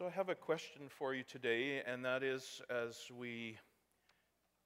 So 0.00 0.06
I 0.06 0.10
have 0.12 0.30
a 0.30 0.34
question 0.34 0.88
for 0.88 1.14
you 1.14 1.22
today, 1.22 1.82
and 1.86 2.02
that 2.06 2.22
is 2.22 2.62
as 2.70 2.96
we 3.14 3.58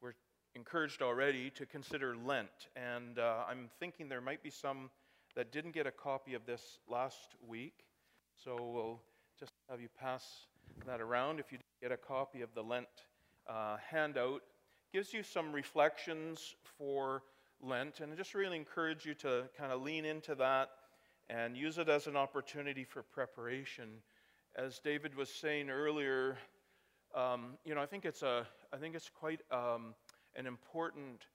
were 0.00 0.14
encouraged 0.54 1.02
already 1.02 1.50
to 1.56 1.66
consider 1.66 2.14
Lent. 2.14 2.68
And 2.76 3.18
uh, 3.18 3.42
I'm 3.48 3.68
thinking 3.80 4.08
there 4.08 4.20
might 4.20 4.44
be 4.44 4.50
some 4.50 4.90
that 5.34 5.50
didn't 5.50 5.72
get 5.72 5.88
a 5.88 5.90
copy 5.90 6.34
of 6.34 6.46
this 6.46 6.78
last 6.88 7.34
week. 7.44 7.74
So 8.44 8.54
we'll 8.54 9.00
just 9.36 9.50
have 9.68 9.80
you 9.80 9.88
pass 9.98 10.24
that 10.86 11.00
around 11.00 11.40
if 11.40 11.50
you 11.50 11.58
get 11.82 11.90
a 11.90 11.96
copy 11.96 12.42
of 12.42 12.54
the 12.54 12.62
Lent 12.62 12.86
uh, 13.48 13.78
handout. 13.90 14.42
Gives 14.92 15.12
you 15.12 15.24
some 15.24 15.52
reflections 15.52 16.54
for 16.78 17.24
Lent, 17.60 17.98
and 17.98 18.12
I 18.12 18.14
just 18.14 18.34
really 18.34 18.56
encourage 18.56 19.04
you 19.04 19.14
to 19.14 19.48
kind 19.58 19.72
of 19.72 19.82
lean 19.82 20.04
into 20.04 20.36
that 20.36 20.68
and 21.28 21.56
use 21.56 21.78
it 21.78 21.88
as 21.88 22.06
an 22.06 22.14
opportunity 22.14 22.84
for 22.84 23.02
preparation. 23.02 23.88
As 24.56 24.78
David 24.78 25.16
was 25.16 25.28
saying 25.30 25.68
earlier, 25.68 26.36
um, 27.12 27.58
you 27.64 27.74
know, 27.74 27.80
I 27.80 27.86
think 27.86 28.04
it's 28.04 28.22
a, 28.22 28.46
I 28.72 28.76
think 28.76 28.94
it's 28.94 29.10
quite 29.10 29.40
um, 29.50 29.96
an 30.36 30.46
important 30.46 31.26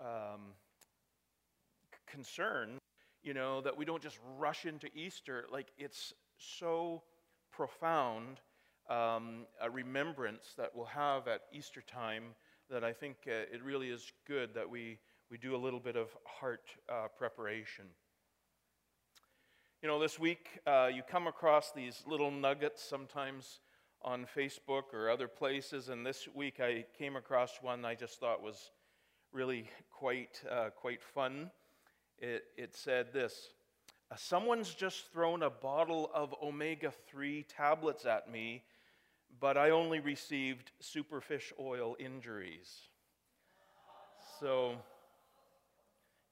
um, 0.00 0.54
concern, 2.10 2.78
you 3.22 3.34
know, 3.34 3.60
that 3.60 3.76
we 3.76 3.84
don't 3.84 4.02
just 4.02 4.18
rush 4.36 4.66
into 4.66 4.88
Easter. 4.92 5.44
Like 5.52 5.68
it's 5.78 6.12
so 6.36 7.02
profound 7.52 8.40
um, 8.90 9.46
a 9.60 9.70
remembrance 9.70 10.54
that 10.56 10.74
we'll 10.74 10.86
have 10.86 11.28
at 11.28 11.42
Easter 11.52 11.80
time 11.82 12.34
that 12.70 12.82
I 12.82 12.92
think 12.92 13.18
uh, 13.28 13.54
it 13.54 13.62
really 13.62 13.90
is 13.90 14.10
good 14.26 14.52
that 14.54 14.68
we, 14.68 14.98
we 15.30 15.38
do 15.38 15.54
a 15.54 15.56
little 15.56 15.78
bit 15.80 15.94
of 15.94 16.08
heart 16.24 16.70
uh, 16.88 17.06
preparation. 17.16 17.84
You 19.80 19.86
know, 19.86 20.00
this 20.00 20.18
week 20.18 20.58
uh, 20.66 20.90
you 20.92 21.02
come 21.08 21.28
across 21.28 21.70
these 21.70 22.02
little 22.04 22.32
nuggets 22.32 22.82
sometimes 22.82 23.60
on 24.02 24.26
Facebook 24.26 24.92
or 24.92 25.08
other 25.08 25.28
places, 25.28 25.88
and 25.88 26.04
this 26.04 26.26
week 26.34 26.58
I 26.58 26.84
came 26.98 27.14
across 27.14 27.62
one 27.62 27.84
I 27.84 27.94
just 27.94 28.18
thought 28.18 28.42
was 28.42 28.72
really 29.32 29.70
quite, 29.92 30.42
uh, 30.50 30.70
quite 30.70 31.00
fun. 31.00 31.52
It, 32.18 32.42
it 32.56 32.74
said 32.74 33.12
this 33.12 33.50
uh, 34.10 34.16
Someone's 34.16 34.74
just 34.74 35.12
thrown 35.12 35.44
a 35.44 35.50
bottle 35.50 36.10
of 36.12 36.34
omega 36.42 36.92
3 37.08 37.44
tablets 37.44 38.04
at 38.04 38.28
me, 38.28 38.64
but 39.38 39.56
I 39.56 39.70
only 39.70 40.00
received 40.00 40.72
superfish 40.82 41.52
oil 41.60 41.94
injuries. 42.00 42.68
So 44.40 44.74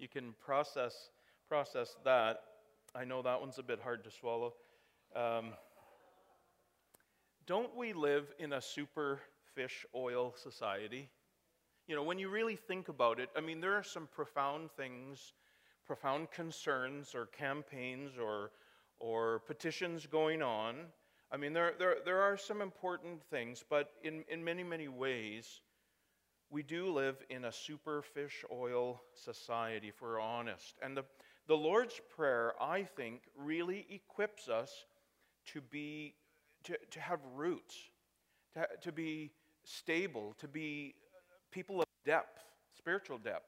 you 0.01 0.09
can 0.09 0.34
process, 0.45 1.11
process 1.49 1.95
that. 2.05 2.41
I 2.97 3.05
know 3.05 3.21
that 3.21 3.41
one's 3.41 3.59
a 3.59 3.63
bit 3.63 3.79
hard 3.83 4.05
to 4.05 4.11
swallow. 4.11 4.55
Um, 5.15 5.53
don't 7.47 7.77
we 7.77 7.93
live 7.93 8.25
in 8.39 8.55
a 8.55 8.61
super 8.63 9.21
fish 9.55 9.85
oil 9.95 10.33
society? 10.35 11.11
You 11.87 11.95
know, 11.95 12.03
when 12.03 12.19
you 12.19 12.31
really 12.31 12.57
think 12.57 12.89
about 12.89 13.21
it, 13.21 13.29
I 13.37 13.43
mean, 13.43 13.61
there 13.61 13.75
are 13.75 13.83
some 13.83 14.09
profound 14.11 14.71
things, 14.73 15.35
profound 15.87 16.31
concerns 16.31 17.15
or 17.15 17.27
campaigns 17.27 18.13
or, 18.19 18.51
or 18.99 19.41
petitions 19.41 20.07
going 20.07 20.41
on. 20.41 20.77
I 21.31 21.37
mean, 21.37 21.53
there, 21.53 21.75
there, 21.79 21.97
there 22.03 22.23
are 22.23 22.39
some 22.39 22.63
important 22.63 23.23
things, 23.25 23.63
but 23.69 23.91
in, 24.03 24.25
in 24.31 24.43
many, 24.43 24.63
many 24.63 24.89
ways, 24.89 25.61
we 26.49 26.63
do 26.63 26.91
live 26.91 27.17
in 27.29 27.45
a 27.45 27.53
super 27.53 28.01
fish 28.01 28.43
oil 28.51 29.03
society, 29.13 29.89
if 29.89 30.01
we're 30.01 30.19
honest. 30.19 30.77
And 30.83 30.97
the, 30.97 31.05
the 31.49 31.57
Lord's 31.57 32.01
Prayer, 32.17 32.55
I 32.61 32.83
think, 32.83 33.23
really 33.37 33.87
equips 33.91 34.49
us 34.49 34.71
to 35.53 35.61
be 35.61 36.15
to, 36.65 36.77
to 36.91 37.01
have 37.01 37.21
roots, 37.37 37.77
to, 38.55 38.67
to 38.83 38.93
be 38.93 39.31
stable, 39.65 40.35
to 40.39 40.49
be 40.49 40.95
people 41.53 41.81
of 41.81 41.87
depth, 42.05 42.43
spiritual 42.77 43.19
depth, 43.19 43.47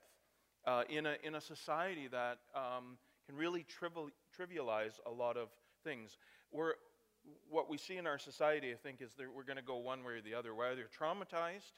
uh, 0.67 0.85
in, 0.89 1.07
a, 1.07 1.17
in 1.25 1.35
a 1.35 1.41
society 1.41 2.09
that 2.09 2.39
um, 2.55 2.97
can 3.27 3.37
really 3.37 3.65
trivial, 3.65 4.09
trivialize 4.39 5.01
a 5.07 5.11
lot 5.11 5.37
of 5.37 5.49
things. 5.83 6.17
We're, 6.53 6.75
what 7.51 7.69
we 7.69 7.77
see 7.77 7.97
in 7.97 8.07
our 8.07 8.19
society, 8.19 8.71
I 8.73 8.77
think, 8.77 9.03
is 9.03 9.11
that 9.19 9.27
we're 9.35 9.45
going 9.45 9.57
to 9.57 9.63
go 9.63 9.77
one 9.77 10.05
way 10.05 10.15
or 10.15 10.21
the 10.21 10.35
other. 10.35 10.53
Either 10.55 10.89
traumatized 10.97 11.73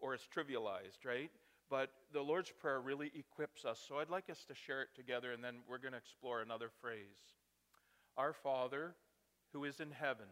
or 0.00 0.14
it's 0.14 0.28
trivialized, 0.34 1.06
right? 1.06 1.30
But 1.72 1.88
the 2.12 2.20
Lord's 2.20 2.50
Prayer 2.50 2.82
really 2.82 3.10
equips 3.14 3.64
us. 3.64 3.82
So 3.88 3.96
I'd 3.96 4.10
like 4.10 4.28
us 4.28 4.44
to 4.46 4.54
share 4.54 4.82
it 4.82 4.90
together, 4.94 5.32
and 5.32 5.42
then 5.42 5.60
we're 5.66 5.78
going 5.78 5.92
to 5.92 5.98
explore 5.98 6.42
another 6.42 6.68
phrase. 6.82 7.32
Our 8.18 8.34
Father, 8.34 8.94
who 9.54 9.64
is 9.64 9.80
in 9.80 9.90
heaven, 9.90 10.26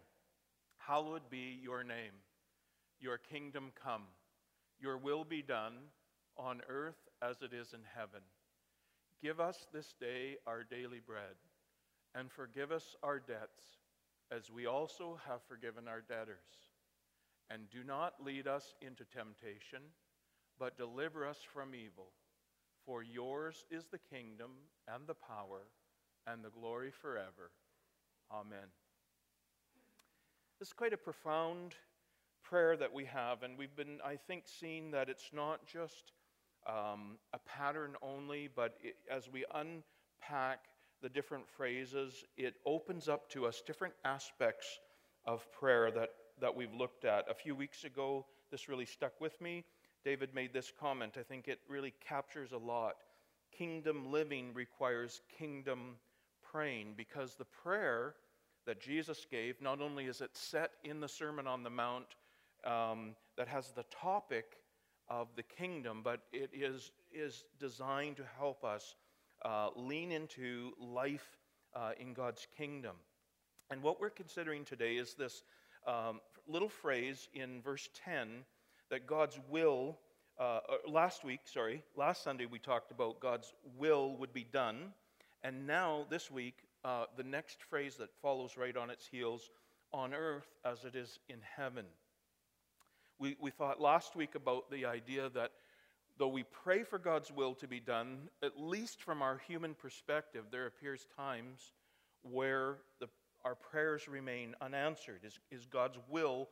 hallowed 0.77 1.31
be 1.31 1.59
your 1.62 1.83
name. 1.83 2.12
Your 3.00 3.17
kingdom 3.17 3.73
come. 3.83 4.03
Your 4.79 4.99
will 4.99 5.25
be 5.25 5.41
done 5.41 5.77
on 6.37 6.61
earth 6.69 7.09
as 7.23 7.41
it 7.41 7.55
is 7.55 7.73
in 7.73 7.81
heaven. 7.97 8.21
Give 9.23 9.41
us 9.41 9.67
this 9.73 9.95
day 9.99 10.37
our 10.47 10.62
daily 10.62 11.00
bread, 11.00 11.41
and 12.15 12.31
forgive 12.31 12.71
us 12.71 12.97
our 13.03 13.19
debts, 13.19 13.65
as 14.31 14.50
we 14.50 14.67
also 14.67 15.19
have 15.27 15.41
forgiven 15.49 15.89
our 15.89 16.03
debtors. 16.03 16.69
And 17.49 17.71
do 17.71 17.83
not 17.83 18.23
lead 18.23 18.47
us 18.47 18.75
into 18.83 19.05
temptation 19.06 19.81
but 20.60 20.76
deliver 20.76 21.26
us 21.26 21.38
from 21.53 21.75
evil. 21.75 22.12
For 22.84 23.03
yours 23.03 23.65
is 23.71 23.87
the 23.91 23.98
kingdom 23.98 24.50
and 24.87 25.06
the 25.06 25.15
power 25.15 25.62
and 26.26 26.44
the 26.44 26.50
glory 26.50 26.91
forever. 26.91 27.50
Amen. 28.31 28.69
This 30.59 30.69
is 30.69 30.75
quite 30.75 30.93
a 30.93 30.99
profound 30.99 31.75
prayer 32.44 32.76
that 32.76 32.93
we 32.93 33.06
have, 33.06 33.43
and 33.43 33.56
we've 33.56 33.75
been, 33.75 33.99
I 34.04 34.16
think, 34.16 34.44
seeing 34.47 34.91
that 34.91 35.09
it's 35.09 35.31
not 35.32 35.66
just 35.66 36.12
um, 36.69 37.16
a 37.32 37.38
pattern 37.38 37.94
only, 38.03 38.49
but 38.54 38.76
it, 38.82 38.97
as 39.10 39.31
we 39.31 39.44
unpack 39.54 40.65
the 41.00 41.09
different 41.09 41.49
phrases, 41.49 42.25
it 42.37 42.54
opens 42.66 43.09
up 43.09 43.31
to 43.31 43.47
us 43.47 43.62
different 43.66 43.94
aspects 44.04 44.66
of 45.25 45.50
prayer 45.53 45.91
that, 45.91 46.10
that 46.41 46.54
we've 46.54 46.75
looked 46.75 47.06
at. 47.06 47.25
A 47.31 47.34
few 47.34 47.54
weeks 47.54 47.84
ago, 47.84 48.26
this 48.50 48.69
really 48.69 48.84
stuck 48.84 49.19
with 49.20 49.41
me. 49.41 49.65
David 50.05 50.34
made 50.34 50.53
this 50.53 50.72
comment. 50.78 51.16
I 51.19 51.22
think 51.22 51.49
it 51.49 51.61
really 51.69 51.94
captures 52.06 52.53
a 52.53 52.59
lot. 52.59 52.97
Kingdom 53.56 54.11
living 54.11 54.53
requires 54.55 55.21
kingdom 55.37 55.97
praying 56.43 56.94
because 56.97 57.34
the 57.34 57.44
prayer 57.44 58.15
that 58.66 58.81
Jesus 58.81 59.27
gave, 59.31 59.61
not 59.61 59.81
only 59.81 60.06
is 60.06 60.21
it 60.21 60.31
set 60.37 60.72
in 60.84 61.00
the 61.00 61.09
Sermon 61.09 61.47
on 61.47 61.62
the 61.62 61.71
Mount 61.71 62.06
um, 62.65 63.15
that 63.37 63.49
has 63.49 63.72
the 63.72 63.84
topic 63.91 64.56
of 65.09 65.28
the 65.37 65.43
kingdom, 65.43 66.03
but 66.05 66.21
it 66.32 66.50
is, 66.53 66.93
is 67.12 67.44
designed 67.59 68.17
to 68.17 68.25
help 68.38 68.65
us 68.65 68.94
uh, 69.44 69.71
lean 69.75 70.12
into 70.12 70.72
life 70.78 71.38
uh, 71.75 71.93
in 71.99 72.12
God's 72.12 72.47
kingdom. 72.56 72.97
And 73.71 73.82
what 73.82 74.00
we're 74.00 74.11
considering 74.11 74.65
today 74.65 74.97
is 74.97 75.15
this 75.15 75.43
um, 75.87 76.21
little 76.47 76.69
phrase 76.69 77.28
in 77.34 77.62
verse 77.62 77.88
10 78.05 78.44
that 78.91 79.06
God's 79.06 79.39
will, 79.49 79.99
uh, 80.39 80.43
uh, 80.43 80.61
last 80.89 81.25
week, 81.25 81.41
sorry, 81.45 81.83
last 81.97 82.23
Sunday 82.23 82.47
we 82.47 82.59
talked 82.59 82.91
about 82.91 83.21
God's 83.21 83.55
will 83.78 84.17
would 84.17 84.33
be 84.33 84.45
done. 84.45 84.93
And 85.43 85.67
now, 85.67 86.06
this 86.11 86.31
week, 86.31 86.56
uh, 86.84 87.05
the 87.17 87.23
next 87.23 87.62
phrase 87.62 87.97
that 87.97 88.11
follows 88.21 88.56
right 88.56 88.77
on 88.77 88.91
its 88.91 89.06
heels 89.06 89.50
on 89.93 90.12
earth 90.12 90.49
as 90.65 90.84
it 90.84 90.95
is 90.95 91.19
in 91.29 91.39
heaven. 91.56 91.87
We, 93.19 93.37
we 93.41 93.50
thought 93.50 93.81
last 93.81 94.17
week 94.17 94.34
about 94.34 94.71
the 94.71 94.87
idea 94.87 95.31
that 95.31 95.53
though 96.19 96.29
we 96.29 96.45
pray 96.45 96.84
for 96.84 96.99
God's 96.99 97.31
will 97.31 97.55
to 97.56 97.69
be 97.69 97.81
done, 97.81 98.29
at 98.43 98.59
least 98.59 99.03
from 99.03 99.23
our 99.23 99.41
human 99.47 99.75
perspective, 99.75 100.47
there 100.50 100.67
appears 100.67 101.06
times 101.17 101.73
where 102.23 102.77
the, 102.99 103.09
our 103.44 103.55
prayers 103.55 104.09
remain 104.09 104.55
unanswered. 104.61 105.20
Is, 105.25 105.38
is 105.50 105.67
God's 105.67 105.99
will 106.09 106.49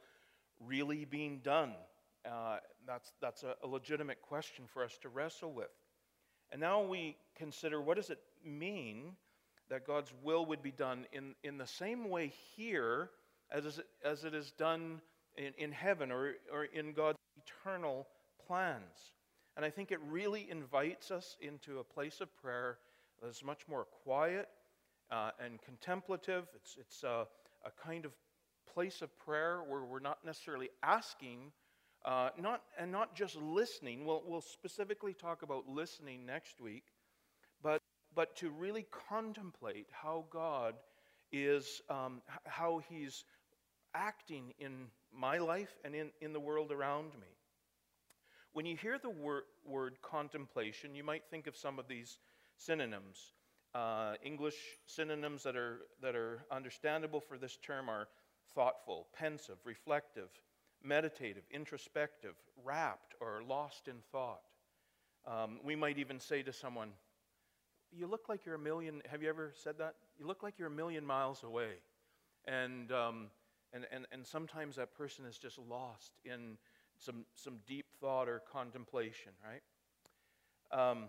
really 0.61 1.05
being 1.05 1.41
done? 1.43 1.75
Uh, 2.29 2.59
that's 2.87 3.13
that's 3.21 3.43
a, 3.43 3.55
a 3.63 3.67
legitimate 3.67 4.21
question 4.23 4.65
for 4.73 4.85
us 4.85 4.99
to 5.03 5.09
wrestle 5.09 5.53
with. 5.53 5.71
And 6.51 6.61
now 6.61 6.83
we 6.83 7.17
consider 7.37 7.81
what 7.81 7.97
does 7.97 8.11
it 8.11 8.21
mean 8.45 9.17
that 9.69 9.87
God's 9.87 10.13
will 10.23 10.47
would 10.47 10.63
be 10.63 10.71
done 10.71 11.07
in, 11.13 11.35
in 11.45 11.59
the 11.59 11.67
same 11.67 12.09
way 12.09 12.33
here 12.57 13.11
as, 13.51 13.81
as 14.05 14.25
it 14.25 14.35
is 14.35 14.51
done 14.53 15.01
in, 15.37 15.53
in 15.59 15.73
heaven 15.73 16.11
or, 16.11 16.35
or 16.53 16.65
in 16.65 16.93
God's 16.93 17.19
eternal 17.37 18.07
plans. 18.47 19.13
And 19.57 19.65
I 19.65 19.71
think 19.71 19.91
it 19.91 20.01
really 20.09 20.49
invites 20.51 21.11
us 21.11 21.37
into 21.41 21.81
a 21.81 21.85
place 21.85 22.21
of 22.21 22.35
prayer 22.41 22.79
that 23.21 23.29
is 23.29 23.45
much 23.45 23.67
more 23.69 23.87
quiet 24.05 24.49
uh, 25.11 25.31
and 25.45 25.61
contemplative. 25.63 26.45
It's, 26.55 26.77
it's 26.79 27.03
a, 27.03 27.27
a 27.65 27.71
kind 27.85 28.05
of 28.05 28.13
place 28.73 29.03
of 29.03 29.17
prayer 29.19 29.61
where 29.69 29.83
we're 29.83 29.99
not 29.99 30.25
necessarily 30.25 30.71
asking 30.83 31.53
uh, 32.09 32.31
not, 32.41 32.63
and 32.79 32.91
not 32.91 33.15
just 33.15 33.37
listening. 33.37 34.07
We'll, 34.07 34.23
we'll 34.27 34.41
specifically 34.41 35.13
talk 35.13 35.43
about 35.43 35.69
listening 35.69 36.25
next 36.25 36.59
week, 36.59 36.85
but, 37.63 37.83
but 38.15 38.35
to 38.37 38.49
really 38.49 38.87
contemplate 39.11 39.89
how 39.91 40.25
God 40.31 40.75
is, 41.31 41.83
um, 41.91 42.23
how 42.47 42.81
He's 42.89 43.25
acting 43.95 44.55
in 44.59 44.87
my 45.13 45.37
life 45.37 45.69
and 45.85 45.95
in, 45.95 46.09
in 46.23 46.33
the 46.33 46.41
world 46.41 46.73
around 46.73 47.13
me. 47.21 47.29
When 48.55 48.65
you 48.65 48.75
hear 48.75 48.99
the 48.99 49.11
wor- 49.11 49.45
word 49.67 49.99
contemplation, 50.01 50.95
you 50.95 51.05
might 51.05 51.25
think 51.31 51.47
of 51.47 51.59
some 51.59 51.79
of 51.79 51.89
these 51.89 52.17
synonyms. 52.57 53.35
Uh, 53.75 54.15
English 54.25 54.57
synonyms 54.87 55.43
that 55.43 55.57
are, 55.57 55.81
that 56.01 56.17
are 56.17 56.41
understandable 56.51 57.21
for 57.21 57.37
this 57.37 57.59
term 57.59 57.91
are 57.91 58.09
thoughtful, 58.55 59.09
pensive, 59.13 59.59
reflective, 59.67 60.31
meditative, 60.83 61.43
introspective, 61.51 62.35
rapt, 62.65 63.15
or 63.21 63.43
lost 63.47 63.89
in 63.89 63.97
thought. 64.13 64.41
Um, 65.27 65.61
we 65.65 65.77
might 65.77 65.99
even 65.99 66.21
say 66.21 66.43
to 66.43 66.53
someone, 66.53 66.91
You 67.93 68.07
look 68.07 68.29
like 68.29 68.47
you're 68.47 68.55
a 68.55 68.59
million, 68.59 69.03
have 69.11 69.23
you 69.23 69.29
ever 69.29 69.53
said 69.55 69.79
that? 69.79 69.95
You 70.19 70.27
look 70.27 70.43
like 70.43 70.59
you're 70.59 70.69
a 70.69 70.71
million 70.71 71.05
miles 71.05 71.43
away. 71.43 71.75
And, 72.47 72.91
um, 72.93 73.27
and, 73.73 73.87
and, 73.93 74.07
and 74.13 74.27
sometimes 74.27 74.77
that 74.77 74.97
person 74.97 75.25
is 75.27 75.37
just 75.37 75.59
lost 75.59 76.13
in 76.25 76.57
some, 76.99 77.27
some 77.35 77.59
deep 77.67 77.87
thought 78.01 78.29
or 78.29 78.43
contemplation, 78.51 79.33
right? 79.45 79.63
Um, 80.71 81.05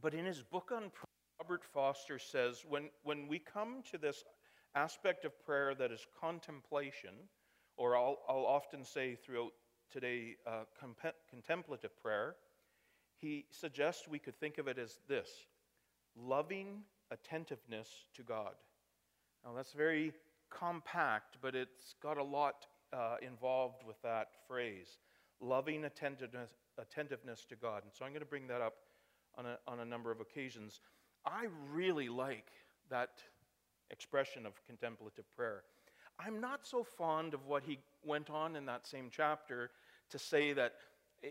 but 0.00 0.14
in 0.14 0.24
his 0.24 0.42
book 0.42 0.70
on 0.72 0.90
prayer, 0.90 1.04
Robert 1.40 1.64
Foster 1.64 2.18
says 2.18 2.64
when, 2.68 2.88
when 3.02 3.28
we 3.28 3.38
come 3.38 3.82
to 3.90 3.98
this 3.98 4.24
aspect 4.74 5.24
of 5.24 5.32
prayer 5.44 5.74
that 5.74 5.92
is 5.92 6.06
contemplation, 6.20 7.14
or 7.76 7.96
I'll, 7.96 8.18
I'll 8.28 8.46
often 8.46 8.84
say 8.84 9.16
throughout 9.16 9.52
today, 9.90 10.36
uh, 10.46 10.64
comp- 10.78 11.14
contemplative 11.28 11.90
prayer, 12.00 12.36
he 13.16 13.46
suggests 13.50 14.08
we 14.08 14.18
could 14.18 14.38
think 14.38 14.58
of 14.58 14.68
it 14.68 14.78
as 14.78 14.98
this 15.08 15.30
loving 16.16 16.82
attentiveness 17.10 17.88
to 18.14 18.22
God. 18.22 18.54
Now, 19.44 19.52
that's 19.54 19.72
very 19.72 20.12
compact, 20.50 21.38
but 21.42 21.54
it's 21.54 21.94
got 22.02 22.18
a 22.18 22.22
lot 22.22 22.66
uh, 22.92 23.16
involved 23.22 23.82
with 23.86 24.00
that 24.02 24.28
phrase 24.46 24.98
loving 25.40 25.84
attentiveness, 25.84 26.50
attentiveness 26.78 27.44
to 27.44 27.56
God. 27.56 27.82
And 27.82 27.92
so 27.92 28.04
I'm 28.04 28.12
going 28.12 28.20
to 28.20 28.26
bring 28.26 28.46
that 28.46 28.60
up 28.60 28.74
on 29.36 29.46
a, 29.46 29.58
on 29.66 29.80
a 29.80 29.84
number 29.84 30.10
of 30.10 30.20
occasions. 30.20 30.80
I 31.26 31.46
really 31.72 32.08
like 32.08 32.50
that 32.88 33.10
expression 33.90 34.46
of 34.46 34.64
contemplative 34.64 35.24
prayer. 35.36 35.64
I'm 36.18 36.40
not 36.40 36.66
so 36.66 36.84
fond 36.84 37.34
of 37.34 37.46
what 37.46 37.64
he 37.64 37.78
went 38.04 38.30
on 38.30 38.56
in 38.56 38.66
that 38.66 38.86
same 38.86 39.10
chapter 39.10 39.70
to 40.10 40.18
say 40.18 40.52
that, 40.52 40.74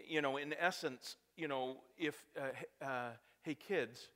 you 0.08 0.22
know, 0.22 0.38
in 0.38 0.54
essence, 0.60 1.16
you 1.38 1.48
know, 1.48 1.78
if, 1.98 2.24
uh, 2.40 2.86
uh, 2.86 3.10
hey 3.44 3.56
kids, 3.56 4.10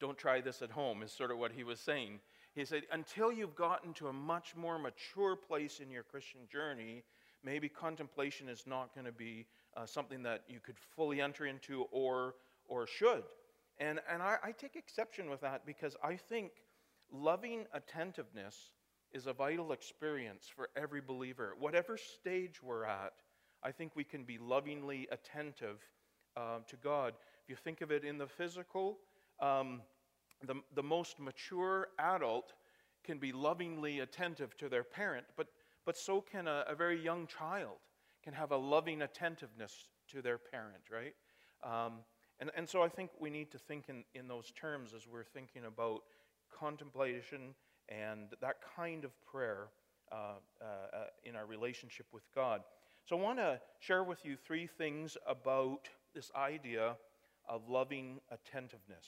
don't 0.00 0.18
try 0.18 0.40
this 0.40 0.62
at 0.62 0.70
home, 0.70 1.02
is 1.02 1.12
sort 1.12 1.30
of 1.30 1.38
what 1.38 1.52
he 1.52 1.64
was 1.64 1.80
saying. 1.80 2.20
He 2.54 2.64
said, 2.64 2.82
until 2.92 3.32
you've 3.32 3.54
gotten 3.54 3.92
to 3.94 4.08
a 4.08 4.12
much 4.12 4.56
more 4.56 4.78
mature 4.78 5.36
place 5.36 5.80
in 5.80 5.90
your 5.90 6.02
Christian 6.02 6.40
journey, 6.50 7.04
maybe 7.44 7.68
contemplation 7.68 8.48
is 8.48 8.64
not 8.66 8.94
going 8.94 9.06
to 9.06 9.12
be 9.12 9.46
uh, 9.76 9.86
something 9.86 10.22
that 10.24 10.42
you 10.48 10.58
could 10.60 10.78
fully 10.96 11.20
enter 11.20 11.46
into 11.46 11.84
or, 11.92 12.34
or 12.66 12.86
should. 12.86 13.22
And, 13.78 14.00
and 14.10 14.22
I, 14.22 14.36
I 14.42 14.52
take 14.52 14.76
exception 14.76 15.30
with 15.30 15.40
that 15.42 15.64
because 15.64 15.96
I 16.02 16.16
think 16.16 16.52
loving 17.12 17.66
attentiveness 17.72 18.56
is 19.12 19.26
a 19.26 19.32
vital 19.32 19.72
experience 19.72 20.46
for 20.54 20.68
every 20.76 21.00
believer. 21.00 21.54
Whatever 21.58 21.96
stage 21.96 22.62
we're 22.62 22.84
at, 22.84 23.12
I 23.62 23.72
think 23.72 23.96
we 23.96 24.04
can 24.04 24.24
be 24.24 24.38
lovingly 24.38 25.08
attentive 25.10 25.80
uh, 26.36 26.58
to 26.68 26.76
God. 26.76 27.14
If 27.44 27.50
you 27.50 27.56
think 27.56 27.80
of 27.80 27.90
it 27.90 28.04
in 28.04 28.18
the 28.18 28.26
physical, 28.26 28.98
um, 29.40 29.82
the, 30.46 30.54
the 30.74 30.82
most 30.82 31.18
mature 31.18 31.88
adult 31.98 32.54
can 33.04 33.18
be 33.18 33.32
lovingly 33.32 34.00
attentive 34.00 34.56
to 34.58 34.68
their 34.68 34.84
parent, 34.84 35.26
but, 35.36 35.48
but 35.84 35.96
so 35.96 36.20
can 36.20 36.46
a, 36.46 36.64
a 36.68 36.74
very 36.74 37.02
young 37.02 37.26
child, 37.26 37.78
can 38.22 38.32
have 38.32 38.52
a 38.52 38.56
loving 38.56 39.02
attentiveness 39.02 39.88
to 40.08 40.22
their 40.22 40.38
parent, 40.38 40.84
right? 40.90 41.14
Um, 41.64 41.98
and, 42.40 42.50
and 42.56 42.68
so 42.68 42.82
I 42.82 42.88
think 42.88 43.10
we 43.18 43.30
need 43.30 43.50
to 43.52 43.58
think 43.58 43.86
in, 43.88 44.04
in 44.14 44.28
those 44.28 44.52
terms 44.52 44.92
as 44.94 45.06
we're 45.06 45.24
thinking 45.24 45.64
about 45.66 46.02
contemplation 46.58 47.54
and 47.90 48.28
that 48.40 48.56
kind 48.76 49.04
of 49.04 49.12
prayer 49.30 49.68
uh, 50.12 50.14
uh, 50.60 50.64
uh, 50.64 51.04
in 51.24 51.36
our 51.36 51.46
relationship 51.46 52.06
with 52.12 52.24
God. 52.34 52.62
So 53.06 53.16
I 53.16 53.20
want 53.20 53.38
to 53.38 53.60
share 53.80 54.04
with 54.04 54.24
you 54.24 54.36
three 54.36 54.66
things 54.66 55.16
about 55.26 55.88
this 56.14 56.30
idea 56.36 56.96
of 57.48 57.68
loving 57.68 58.20
attentiveness. 58.30 59.06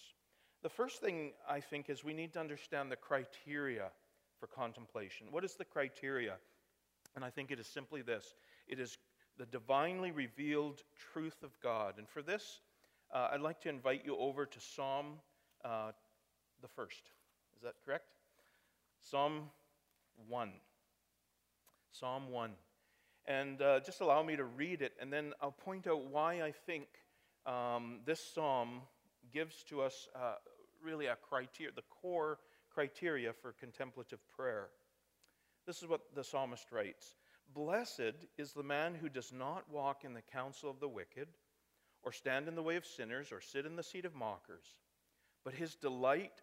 The 0.62 0.68
first 0.68 1.00
thing 1.00 1.32
I 1.48 1.60
think 1.60 1.90
is 1.90 2.04
we 2.04 2.12
need 2.12 2.32
to 2.34 2.40
understand 2.40 2.90
the 2.90 2.96
criteria 2.96 3.90
for 4.38 4.46
contemplation. 4.46 5.28
What 5.30 5.44
is 5.44 5.54
the 5.54 5.64
criteria? 5.64 6.34
And 7.14 7.24
I 7.24 7.30
think 7.30 7.50
it 7.50 7.58
is 7.58 7.66
simply 7.66 8.02
this 8.02 8.34
it 8.68 8.78
is 8.78 8.96
the 9.38 9.46
divinely 9.46 10.12
revealed 10.12 10.82
truth 11.12 11.42
of 11.42 11.50
God. 11.60 11.94
And 11.98 12.08
for 12.08 12.22
this, 12.22 12.60
uh, 13.12 13.28
I'd 13.32 13.40
like 13.40 13.60
to 13.62 13.68
invite 13.68 14.02
you 14.04 14.16
over 14.16 14.46
to 14.46 14.60
Psalm 14.60 15.18
uh, 15.64 15.92
the 16.60 16.68
first. 16.68 17.02
Is 17.56 17.62
that 17.62 17.74
correct? 17.84 18.06
Psalm 19.02 19.50
1. 20.28 20.52
Psalm 21.90 22.30
1. 22.30 22.52
And 23.26 23.60
uh, 23.60 23.80
just 23.80 24.00
allow 24.00 24.22
me 24.22 24.36
to 24.36 24.44
read 24.44 24.82
it, 24.82 24.92
and 25.00 25.12
then 25.12 25.32
I'll 25.40 25.52
point 25.52 25.86
out 25.86 26.06
why 26.06 26.42
I 26.42 26.52
think 26.52 26.86
um, 27.46 28.00
this 28.04 28.20
psalm 28.34 28.82
gives 29.32 29.62
to 29.64 29.82
us 29.82 30.08
uh, 30.14 30.34
really 30.84 31.06
a 31.06 31.16
criteria, 31.16 31.72
the 31.74 31.82
core 32.00 32.38
criteria 32.72 33.32
for 33.32 33.52
contemplative 33.52 34.18
prayer. 34.36 34.68
This 35.66 35.82
is 35.82 35.88
what 35.88 36.00
the 36.14 36.24
psalmist 36.24 36.72
writes 36.72 37.14
Blessed 37.54 38.14
is 38.38 38.52
the 38.52 38.62
man 38.62 38.94
who 38.94 39.08
does 39.08 39.32
not 39.32 39.70
walk 39.70 40.04
in 40.04 40.14
the 40.14 40.22
counsel 40.22 40.70
of 40.70 40.80
the 40.80 40.88
wicked, 40.88 41.28
or 42.02 42.12
stand 42.12 42.48
in 42.48 42.54
the 42.54 42.62
way 42.62 42.76
of 42.76 42.86
sinners, 42.86 43.30
or 43.30 43.40
sit 43.40 43.66
in 43.66 43.76
the 43.76 43.82
seat 43.82 44.04
of 44.04 44.14
mockers, 44.14 44.66
but 45.44 45.54
his 45.54 45.76
delight 45.76 46.42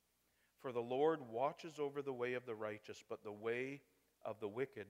For 0.61 0.71
the 0.71 0.79
Lord 0.79 1.19
watches 1.31 1.79
over 1.79 2.01
the 2.01 2.13
way 2.13 2.33
of 2.33 2.45
the 2.45 2.55
righteous, 2.55 3.03
but 3.09 3.23
the 3.23 3.31
way 3.31 3.81
of 4.23 4.39
the 4.39 4.47
wicked 4.47 4.85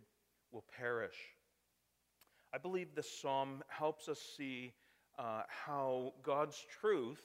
will 0.51 0.65
perish. 0.77 1.15
I 2.53 2.57
believe 2.57 2.93
this 2.93 3.21
psalm 3.21 3.63
helps 3.69 4.09
us 4.09 4.19
see 4.37 4.73
uh, 5.17 5.43
how 5.47 6.13
God's 6.23 6.65
truth, 6.81 7.21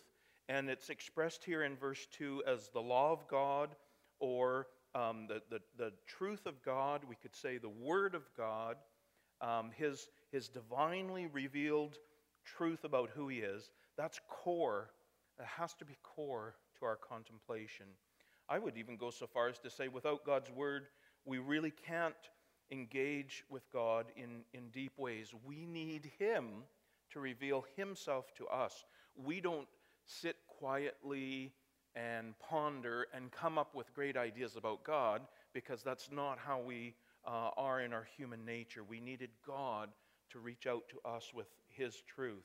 and 0.48 0.70
it's 0.70 0.90
expressed 0.90 1.44
here 1.44 1.64
in 1.64 1.76
verse 1.76 2.06
2 2.12 2.44
as 2.46 2.68
the 2.68 2.80
law 2.80 3.12
of 3.12 3.26
God 3.26 3.70
or 4.20 4.68
um, 4.94 5.26
the, 5.28 5.42
the, 5.50 5.60
the, 5.76 5.92
truth 6.06 6.46
of 6.46 6.62
God, 6.62 7.02
we 7.06 7.16
could 7.16 7.34
say 7.34 7.58
the 7.58 7.68
Word 7.68 8.14
of 8.14 8.22
God, 8.36 8.76
um, 9.42 9.70
his, 9.76 10.08
his 10.32 10.48
divinely 10.48 11.26
revealed 11.26 11.98
truth 12.44 12.84
about 12.84 13.10
who 13.10 13.28
He 13.28 13.38
is, 13.38 13.70
that's 13.98 14.20
core. 14.28 14.90
It 15.38 15.44
has 15.44 15.74
to 15.74 15.84
be 15.84 15.96
core 16.02 16.54
to 16.78 16.86
our 16.86 16.96
contemplation. 16.96 17.86
I 18.48 18.58
would 18.58 18.76
even 18.76 18.96
go 18.96 19.10
so 19.10 19.26
far 19.26 19.48
as 19.48 19.58
to 19.60 19.70
say, 19.70 19.88
without 19.88 20.24
God's 20.24 20.50
word, 20.50 20.86
we 21.24 21.38
really 21.38 21.72
can't 21.86 22.14
engage 22.70 23.44
with 23.48 23.70
God 23.72 24.06
in, 24.16 24.42
in 24.52 24.70
deep 24.70 24.92
ways. 24.96 25.32
We 25.44 25.66
need 25.66 26.10
Him 26.18 26.64
to 27.10 27.20
reveal 27.20 27.64
Himself 27.76 28.32
to 28.36 28.46
us. 28.46 28.84
We 29.16 29.40
don't 29.40 29.68
sit 30.04 30.36
quietly 30.46 31.52
and 31.94 32.38
ponder 32.38 33.06
and 33.14 33.32
come 33.32 33.58
up 33.58 33.74
with 33.74 33.92
great 33.94 34.16
ideas 34.16 34.56
about 34.56 34.84
God 34.84 35.22
because 35.52 35.82
that's 35.82 36.10
not 36.12 36.38
how 36.38 36.60
we 36.60 36.94
uh, 37.26 37.50
are 37.56 37.80
in 37.80 37.92
our 37.92 38.06
human 38.16 38.44
nature. 38.44 38.84
We 38.84 39.00
needed 39.00 39.30
God 39.46 39.88
to 40.30 40.38
reach 40.38 40.66
out 40.66 40.84
to 40.90 41.08
us 41.08 41.32
with 41.34 41.46
His 41.68 42.02
truth. 42.02 42.44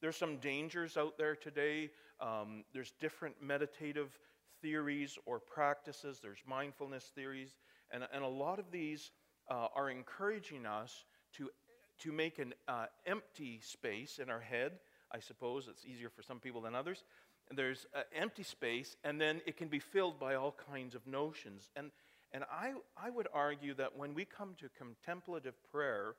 There's 0.00 0.16
some 0.16 0.36
dangers 0.36 0.96
out 0.96 1.18
there 1.18 1.34
today. 1.34 1.90
Um, 2.20 2.64
there's 2.72 2.92
different 3.00 3.36
meditative 3.42 4.18
theories 4.64 5.18
or 5.26 5.38
practices, 5.38 6.20
there's 6.20 6.42
mindfulness 6.46 7.12
theories, 7.14 7.52
and, 7.90 8.02
and 8.14 8.24
a 8.24 8.28
lot 8.44 8.58
of 8.58 8.70
these 8.70 9.12
uh, 9.50 9.68
are 9.76 9.90
encouraging 9.90 10.64
us 10.64 11.04
to, 11.36 11.50
to 11.98 12.12
make 12.12 12.38
an 12.38 12.54
uh, 12.66 12.86
empty 13.04 13.60
space 13.60 14.22
in 14.22 14.30
our 14.30 14.40
head. 14.40 14.72
I 15.16 15.20
suppose 15.20 15.68
it's 15.70 15.84
easier 15.84 16.10
for 16.10 16.22
some 16.22 16.40
people 16.40 16.62
than 16.62 16.74
others. 16.74 17.04
And 17.50 17.58
there's 17.58 17.86
an 17.92 18.04
empty 18.22 18.42
space, 18.42 18.96
and 19.04 19.20
then 19.20 19.42
it 19.46 19.56
can 19.58 19.68
be 19.68 19.80
filled 19.80 20.18
by 20.18 20.34
all 20.34 20.54
kinds 20.72 20.94
of 20.94 21.06
notions. 21.06 21.68
And, 21.76 21.90
and 22.32 22.44
I, 22.44 22.72
I 22.96 23.10
would 23.10 23.28
argue 23.34 23.74
that 23.74 23.98
when 24.00 24.14
we 24.14 24.24
come 24.24 24.54
to 24.60 24.68
contemplative 24.78 25.54
prayer, 25.70 26.14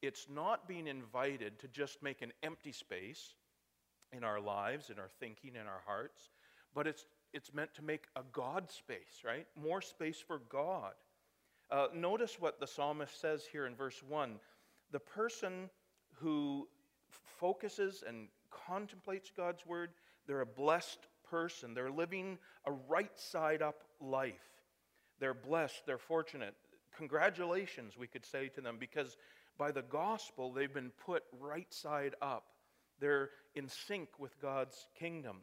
It's 0.00 0.26
not 0.32 0.68
being 0.68 0.86
invited 0.86 1.58
to 1.60 1.68
just 1.68 2.02
make 2.02 2.22
an 2.22 2.32
empty 2.42 2.72
space 2.72 3.34
in 4.12 4.22
our 4.22 4.40
lives, 4.40 4.90
in 4.90 4.98
our 4.98 5.08
thinking, 5.18 5.56
in 5.56 5.66
our 5.66 5.82
hearts, 5.86 6.30
but 6.74 6.86
it's, 6.86 7.04
it's 7.32 7.52
meant 7.52 7.74
to 7.74 7.82
make 7.82 8.04
a 8.16 8.22
God 8.32 8.70
space, 8.70 9.22
right? 9.24 9.46
More 9.60 9.80
space 9.80 10.22
for 10.24 10.40
God. 10.50 10.92
Uh, 11.70 11.88
notice 11.94 12.36
what 12.40 12.60
the 12.60 12.66
psalmist 12.66 13.20
says 13.20 13.44
here 13.50 13.66
in 13.66 13.74
verse 13.74 14.02
1 14.08 14.38
the 14.90 14.98
person 14.98 15.68
who 16.14 16.66
focuses 17.38 18.02
and 18.06 18.28
contemplates 18.50 19.30
God's 19.36 19.66
word, 19.66 19.90
they're 20.26 20.40
a 20.40 20.46
blessed 20.46 21.06
person. 21.30 21.74
They're 21.74 21.90
living 21.90 22.38
a 22.64 22.72
right 22.72 23.16
side 23.18 23.62
up 23.62 23.84
life. 24.00 24.34
They're 25.20 25.34
blessed, 25.34 25.82
they're 25.86 25.98
fortunate. 25.98 26.54
Congratulations, 26.96 27.96
we 27.96 28.06
could 28.06 28.24
say 28.24 28.48
to 28.48 28.60
them, 28.60 28.76
because 28.78 29.16
by 29.56 29.70
the 29.72 29.82
gospel, 29.82 30.52
they've 30.52 30.72
been 30.72 30.92
put 31.04 31.24
right 31.38 31.72
side 31.72 32.14
up. 32.22 32.44
They're 33.00 33.30
in 33.54 33.68
sync 33.68 34.08
with 34.18 34.40
God's 34.40 34.86
kingdom. 34.98 35.38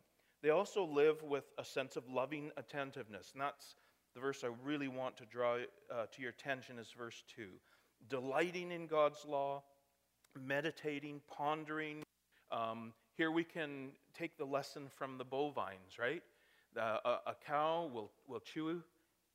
They 0.46 0.52
also 0.52 0.86
live 0.86 1.24
with 1.24 1.46
a 1.58 1.66
sense 1.66 1.96
of 1.96 2.08
loving 2.08 2.52
attentiveness. 2.56 3.32
And 3.34 3.42
that's 3.42 3.74
the 4.14 4.20
verse 4.20 4.44
I 4.44 4.50
really 4.64 4.88
want 4.88 5.18
to 5.18 5.26
draw 5.26 5.56
uh, 5.56 6.06
to 6.06 6.22
your 6.22 6.30
attention 6.30 6.78
is 6.78 6.94
verse 6.96 7.24
2. 7.36 7.48
Delighting 8.10 8.72
in 8.72 8.86
God's 8.86 9.26
law, 9.28 9.64
meditating, 10.40 11.22
pondering. 11.36 12.04
Um, 12.52 12.94
here 13.18 13.32
we 13.32 13.44
can 13.44 13.90
take 14.14 14.38
the 14.38 14.46
lesson 14.46 14.84
from 14.96 15.18
the 15.18 15.24
bovines, 15.24 15.98
right? 15.98 16.22
A, 16.78 16.80
a, 17.26 17.36
cow 17.48 17.90
will, 17.92 18.12
will 18.28 18.40
chew 18.40 18.84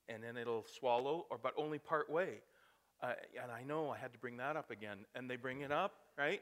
and 0.08 0.22
then 0.22 0.36
it'll 0.36 0.64
swallow, 0.78 1.26
or 1.28 1.38
but 1.42 1.54
only 1.56 1.80
part 1.80 2.08
way. 2.08 2.34
Uh, 3.02 3.14
and 3.42 3.50
I 3.50 3.64
know 3.64 3.90
I 3.90 3.98
had 3.98 4.12
to 4.12 4.18
bring 4.20 4.36
that 4.36 4.54
up 4.54 4.70
again. 4.70 4.98
And 5.16 5.28
they 5.28 5.34
bring 5.34 5.62
it 5.62 5.72
up, 5.72 5.92
right? 6.16 6.40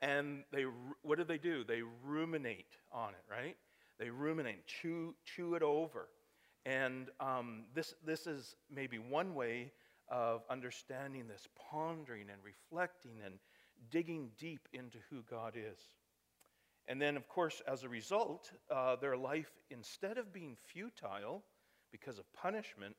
And 0.00 0.44
they, 0.50 0.64
what 1.02 1.18
do 1.18 1.24
they 1.24 1.36
do? 1.36 1.62
They 1.62 1.82
ruminate 2.06 2.72
on 2.90 3.10
it, 3.10 3.30
right? 3.30 3.58
They 3.98 4.10
ruminate, 4.10 4.66
chew, 4.66 5.14
chew 5.24 5.54
it 5.54 5.62
over. 5.62 6.08
And 6.64 7.08
um, 7.20 7.64
this, 7.74 7.94
this 8.04 8.26
is 8.26 8.54
maybe 8.70 8.98
one 8.98 9.34
way 9.34 9.72
of 10.08 10.42
understanding 10.50 11.26
this, 11.28 11.46
pondering 11.70 12.26
and 12.30 12.38
reflecting 12.42 13.20
and 13.24 13.34
digging 13.90 14.30
deep 14.38 14.68
into 14.72 14.98
who 15.10 15.22
God 15.30 15.54
is. 15.56 15.78
And 16.86 17.00
then, 17.00 17.16
of 17.16 17.28
course, 17.28 17.60
as 17.66 17.82
a 17.82 17.88
result, 17.88 18.50
uh, 18.70 18.96
their 18.96 19.16
life, 19.16 19.50
instead 19.70 20.16
of 20.16 20.32
being 20.32 20.56
futile 20.66 21.44
because 21.92 22.18
of 22.18 22.32
punishment, 22.32 22.96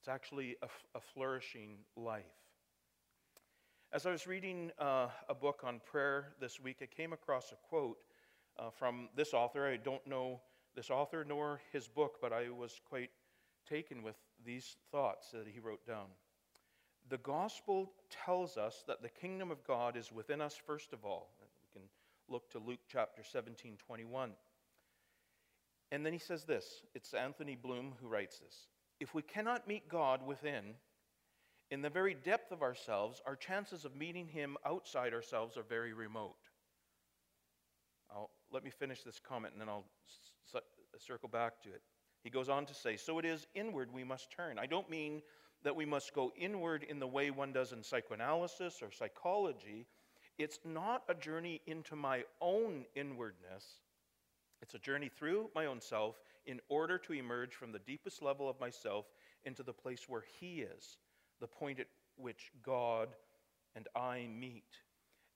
it's 0.00 0.08
actually 0.08 0.56
a, 0.62 0.68
a 0.96 1.00
flourishing 1.00 1.78
life. 1.96 2.24
As 3.92 4.06
I 4.06 4.10
was 4.10 4.26
reading 4.26 4.70
uh, 4.78 5.08
a 5.28 5.34
book 5.34 5.62
on 5.64 5.80
prayer 5.84 6.34
this 6.40 6.60
week, 6.60 6.78
I 6.82 6.86
came 6.86 7.12
across 7.12 7.50
a 7.52 7.56
quote 7.68 7.98
uh, 8.58 8.70
from 8.70 9.08
this 9.16 9.32
author. 9.34 9.66
I 9.66 9.76
don't 9.76 10.06
know 10.06 10.40
this 10.74 10.90
author 10.90 11.24
nor 11.26 11.60
his 11.72 11.88
book, 11.88 12.18
but 12.20 12.32
I 12.32 12.50
was 12.50 12.80
quite 12.88 13.10
taken 13.68 14.02
with 14.02 14.16
these 14.44 14.76
thoughts 14.90 15.30
that 15.32 15.46
he 15.46 15.58
wrote 15.58 15.86
down. 15.86 16.06
The 17.08 17.18
gospel 17.18 17.92
tells 18.10 18.56
us 18.56 18.84
that 18.86 19.02
the 19.02 19.08
kingdom 19.08 19.50
of 19.50 19.64
God 19.64 19.96
is 19.96 20.12
within 20.12 20.40
us 20.40 20.56
first 20.66 20.92
of 20.92 21.04
all. 21.04 21.30
We 21.40 21.80
can 21.80 21.88
look 22.28 22.50
to 22.50 22.58
Luke 22.58 22.80
chapter 22.88 23.22
17, 23.22 23.76
21. 23.86 24.32
And 25.92 26.04
then 26.04 26.12
he 26.12 26.18
says 26.18 26.44
this 26.44 26.82
it's 26.94 27.14
Anthony 27.14 27.56
Bloom 27.56 27.92
who 28.00 28.08
writes 28.08 28.38
this. 28.38 28.66
If 28.98 29.14
we 29.14 29.22
cannot 29.22 29.68
meet 29.68 29.88
God 29.88 30.26
within, 30.26 30.74
in 31.70 31.82
the 31.82 31.90
very 31.90 32.14
depth 32.14 32.52
of 32.52 32.62
ourselves, 32.62 33.20
our 33.26 33.36
chances 33.36 33.84
of 33.84 33.96
meeting 33.96 34.28
Him 34.28 34.56
outside 34.64 35.12
ourselves 35.12 35.56
are 35.56 35.62
very 35.62 35.92
remote. 35.92 36.36
I'll, 38.10 38.30
let 38.52 38.64
me 38.64 38.70
finish 38.70 39.02
this 39.02 39.20
comment 39.20 39.54
and 39.54 39.60
then 39.60 39.68
I'll 39.68 39.84
circle 40.98 41.28
back 41.28 41.60
to 41.62 41.68
it. 41.68 41.82
He 42.22 42.30
goes 42.30 42.48
on 42.48 42.66
to 42.66 42.74
say, 42.74 42.96
So 42.96 43.18
it 43.18 43.24
is 43.24 43.46
inward 43.54 43.92
we 43.92 44.04
must 44.04 44.30
turn. 44.30 44.58
I 44.58 44.66
don't 44.66 44.90
mean 44.90 45.22
that 45.62 45.76
we 45.76 45.84
must 45.84 46.14
go 46.14 46.32
inward 46.36 46.84
in 46.88 46.98
the 46.98 47.06
way 47.06 47.30
one 47.30 47.52
does 47.52 47.72
in 47.72 47.82
psychoanalysis 47.82 48.82
or 48.82 48.90
psychology. 48.90 49.86
It's 50.38 50.58
not 50.64 51.02
a 51.08 51.14
journey 51.14 51.60
into 51.66 51.96
my 51.96 52.24
own 52.40 52.84
inwardness, 52.94 53.64
it's 54.62 54.74
a 54.74 54.78
journey 54.78 55.08
through 55.08 55.50
my 55.54 55.66
own 55.66 55.80
self 55.80 56.16
in 56.46 56.60
order 56.68 56.98
to 56.98 57.12
emerge 57.12 57.54
from 57.54 57.72
the 57.72 57.78
deepest 57.80 58.22
level 58.22 58.48
of 58.48 58.58
myself 58.60 59.06
into 59.44 59.62
the 59.62 59.72
place 59.72 60.08
where 60.08 60.24
He 60.40 60.60
is, 60.60 60.98
the 61.40 61.46
point 61.46 61.80
at 61.80 61.86
which 62.16 62.50
God 62.62 63.08
and 63.74 63.86
I 63.94 64.26
meet. 64.26 64.64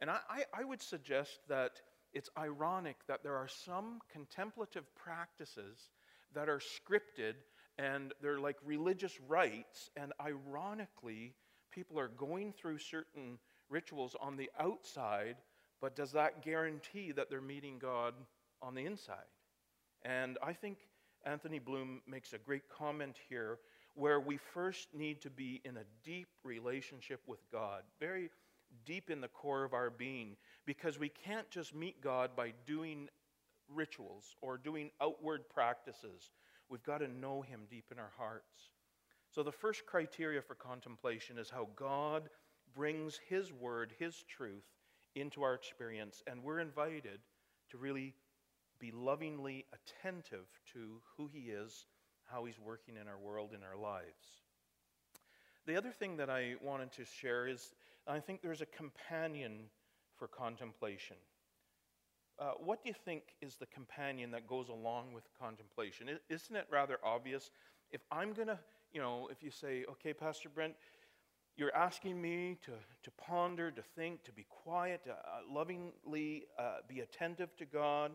And 0.01 0.11
I, 0.11 0.19
I, 0.29 0.45
I 0.61 0.65
would 0.65 0.81
suggest 0.81 1.41
that 1.49 1.81
it's 2.13 2.31
ironic 2.39 2.97
that 3.07 3.23
there 3.23 3.37
are 3.37 3.49
some 3.49 4.01
contemplative 4.13 4.85
practices 4.97 5.91
that 6.35 6.49
are 6.49 6.61
scripted 6.61 7.35
and 7.79 8.13
they're 8.21 8.39
like 8.39 8.57
religious 8.65 9.19
rites, 9.27 9.91
and 9.97 10.13
ironically, 10.21 11.33
people 11.71 11.99
are 11.99 12.09
going 12.09 12.53
through 12.53 12.79
certain 12.79 13.39
rituals 13.71 14.15
on 14.21 14.37
the 14.37 14.51
outside, 14.59 15.37
but 15.81 15.97
does 15.97 16.13
that 16.13 16.43
guarantee 16.43 17.13
that 17.13 17.31
they're 17.31 17.41
meeting 17.41 17.79
God 17.79 18.13
on 18.61 18.75
the 18.75 18.85
inside? 18.85 19.31
And 20.03 20.37
I 20.43 20.53
think 20.53 20.79
Anthony 21.25 21.59
Bloom 21.59 22.03
makes 22.07 22.35
a 22.35 22.39
great 22.39 22.69
comment 22.69 23.17
here 23.29 23.59
where 23.95 24.21
we 24.21 24.37
first 24.37 24.89
need 24.95 25.23
to 25.23 25.31
be 25.31 25.61
in 25.65 25.79
a 25.79 25.85
deep 26.05 26.29
relationship 26.45 27.21
with 27.27 27.41
God, 27.51 27.83
very 27.99 28.31
deep 28.85 29.11
in 29.11 29.21
the 29.21 29.29
core 29.29 29.65
of 29.65 29.75
our 29.75 29.91
being, 29.91 30.37
because 30.67 30.99
we 30.99 31.09
can't 31.09 31.51
just 31.51 31.75
meet 31.75 32.01
God 32.01 32.31
by 32.37 32.53
doing 32.67 33.09
rituals 33.69 34.37
or 34.41 34.59
doing 34.59 34.91
outward 35.01 35.49
practices. 35.49 36.31
We've 36.69 36.83
got 36.83 36.99
to 36.99 37.09
know 37.09 37.43
Him 37.43 37.63
deep 37.71 37.87
in 37.91 37.99
our 37.99 38.13
hearts. 38.17 38.71
So, 39.31 39.43
the 39.43 39.53
first 39.53 39.87
criteria 39.87 40.43
for 40.43 40.55
contemplation 40.55 41.39
is 41.39 41.51
how 41.51 41.69
God 41.77 42.29
brings 42.75 43.19
His 43.29 43.53
word, 43.53 43.93
His 43.99 44.25
truth, 44.29 44.65
into 45.15 45.43
our 45.43 45.55
experience, 45.55 46.23
and 46.27 46.43
we're 46.43 46.61
invited 46.61 47.21
to 47.71 47.79
really 47.79 48.15
be 48.79 48.91
lovingly 48.93 49.67
attentive 49.73 50.47
to 50.73 51.01
who 51.17 51.29
He 51.33 51.51
is, 51.51 51.87
how 52.25 52.45
He's 52.45 52.59
working 52.59 52.97
in 53.01 53.09
our 53.09 53.19
world, 53.19 53.51
in 53.55 53.63
our 53.63 53.77
lives. 53.81 54.43
The 55.67 55.77
other 55.77 55.91
thing 55.91 56.17
that 56.17 56.31
I 56.31 56.55
wanted 56.63 56.91
to 56.93 57.05
share 57.05 57.47
is 57.47 57.75
I 58.11 58.21
think 58.21 58.43
there's 58.43 58.61
a 58.61 58.67
companion 58.67 59.71
for 60.17 60.27
contemplation. 60.27 61.17
Uh, 62.39 62.53
what 62.59 62.83
do 62.83 62.89
you 62.89 62.95
think 63.05 63.23
is 63.41 63.57
the 63.57 63.67
companion 63.67 64.31
that 64.33 64.47
goes 64.47 64.69
along 64.69 65.13
with 65.13 65.25
contemplation? 65.39 66.09
Isn't 66.29 66.57
it 66.57 66.67
rather 66.71 66.99
obvious? 67.05 67.51
If 67.91 68.01
I'm 68.11 68.33
going 68.33 68.49
to, 68.49 68.59
you 68.93 69.01
know, 69.01 69.29
if 69.31 69.43
you 69.43 69.51
say, 69.51 69.85
okay, 69.91 70.13
Pastor 70.13 70.49
Brent, 70.49 70.75
you're 71.57 71.75
asking 71.75 72.21
me 72.21 72.57
to, 72.65 72.73
to 73.03 73.11
ponder, 73.13 73.71
to 73.71 73.83
think, 73.83 74.25
to 74.25 74.33
be 74.33 74.47
quiet, 74.49 75.05
to 75.05 75.13
uh, 75.13 75.15
lovingly 75.49 76.45
uh, 76.59 76.79
be 76.89 77.01
attentive 77.01 77.55
to 77.59 77.67
God, 77.67 78.13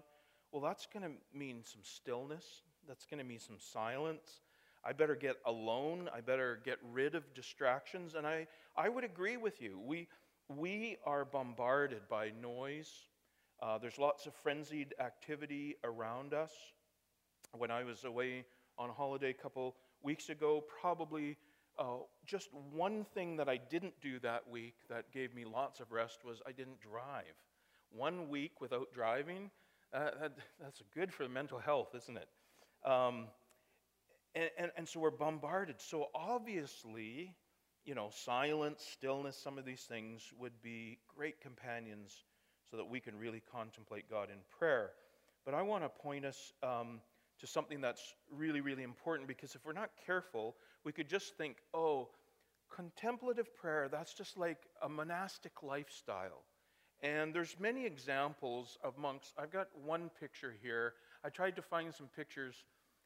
well, 0.51 0.61
that's 0.61 0.87
going 0.87 1.03
to 1.03 1.11
mean 1.37 1.61
some 1.63 1.81
stillness. 1.83 2.63
That's 2.87 3.05
going 3.05 3.19
to 3.19 3.23
mean 3.23 3.39
some 3.39 3.57
silence. 3.59 4.41
I 4.85 4.93
better 4.93 5.15
get 5.15 5.37
alone. 5.45 6.09
I 6.15 6.21
better 6.21 6.59
get 6.63 6.77
rid 6.93 7.15
of 7.15 7.33
distractions. 7.33 8.15
And 8.15 8.27
I, 8.27 8.47
I 8.77 8.87
would 8.89 9.03
agree 9.03 9.37
with 9.37 9.61
you. 9.61 9.79
We, 9.83 10.07
we 10.47 10.97
are 11.05 11.25
bombarded 11.25 12.07
by 12.09 12.31
noise. 12.41 12.91
Uh, 13.61 13.77
there's 13.77 13.97
lots 13.97 14.25
of 14.27 14.35
frenzied 14.35 14.93
activity 14.99 15.75
around 15.83 16.33
us. 16.33 16.51
When 17.57 17.71
I 17.71 17.83
was 17.83 18.03
away 18.03 18.45
on 18.77 18.89
holiday 18.89 19.29
a 19.29 19.33
couple 19.33 19.75
weeks 20.03 20.29
ago, 20.29 20.63
probably 20.81 21.37
uh, 21.79 21.97
just 22.25 22.49
one 22.71 23.05
thing 23.13 23.37
that 23.37 23.49
I 23.49 23.57
didn't 23.57 23.99
do 24.01 24.19
that 24.19 24.47
week 24.49 24.75
that 24.89 25.11
gave 25.11 25.33
me 25.33 25.45
lots 25.45 25.79
of 25.79 25.91
rest 25.91 26.23
was 26.23 26.41
I 26.47 26.51
didn't 26.51 26.79
drive. 26.79 27.33
One 27.91 28.29
week 28.29 28.61
without 28.61 28.93
driving, 28.93 29.49
uh, 29.93 30.11
that, 30.21 30.33
that's 30.61 30.83
good 30.93 31.11
for 31.13 31.27
mental 31.27 31.59
health, 31.59 31.95
isn't 31.95 32.17
it? 32.17 32.27
Um, 32.89 33.27
and, 34.35 34.49
and, 34.57 34.71
and 34.77 34.87
so 34.87 34.99
we're 34.99 35.11
bombarded. 35.11 35.75
So 35.79 36.07
obviously, 36.13 37.33
you 37.85 37.95
know, 37.95 38.09
silence, 38.11 38.85
stillness, 38.93 39.37
some 39.37 39.57
of 39.57 39.65
these 39.65 39.83
things 39.83 40.21
would 40.37 40.61
be 40.61 40.99
great 41.15 41.39
companions 41.41 42.25
so 42.69 42.77
that 42.77 42.89
we 42.89 42.99
can 42.99 43.17
really 43.17 43.41
contemplate 43.51 44.09
God 44.09 44.29
in 44.29 44.37
prayer. 44.59 44.91
But 45.45 45.53
I 45.53 45.61
want 45.61 45.83
to 45.83 45.89
point 45.89 46.25
us 46.25 46.53
um, 46.63 46.99
to 47.39 47.47
something 47.47 47.79
that's 47.79 48.15
really, 48.31 48.61
really 48.61 48.83
important 48.83 49.27
because 49.27 49.55
if 49.55 49.65
we're 49.65 49.73
not 49.73 49.91
careful, 50.05 50.55
we 50.83 50.91
could 50.91 51.07
just 51.07 51.37
think, 51.37 51.57
oh, 51.73 52.09
contemplative 52.73 53.55
prayer, 53.55 53.87
that's 53.89 54.13
just 54.13 54.37
like 54.37 54.57
a 54.81 54.89
monastic 54.89 55.63
lifestyle. 55.63 56.43
And 57.01 57.33
there's 57.33 57.55
many 57.59 57.85
examples 57.85 58.77
of 58.83 58.97
monks. 58.97 59.33
I've 59.37 59.51
got 59.51 59.67
one 59.83 60.09
picture 60.19 60.55
here. 60.61 60.93
I 61.23 61.29
tried 61.29 61.55
to 61.57 61.61
find 61.61 61.93
some 61.93 62.07
pictures. 62.15 62.63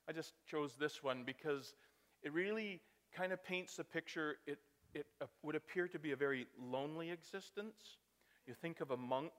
I 0.09 0.11
just 0.11 0.33
chose 0.49 0.73
this 0.79 1.03
one 1.03 1.21
because 1.23 1.75
it 2.23 2.33
really 2.33 2.81
kind 3.15 3.31
of 3.31 3.43
paints 3.43 3.77
a 3.77 3.83
picture. 3.83 4.37
It, 4.47 4.57
it 4.95 5.05
would 5.43 5.55
appear 5.55 5.87
to 5.87 5.99
be 5.99 6.13
a 6.13 6.15
very 6.15 6.47
lonely 6.59 7.11
existence. 7.11 7.97
You 8.47 8.55
think 8.55 8.81
of 8.81 8.89
a 8.89 8.97
monk, 8.97 9.31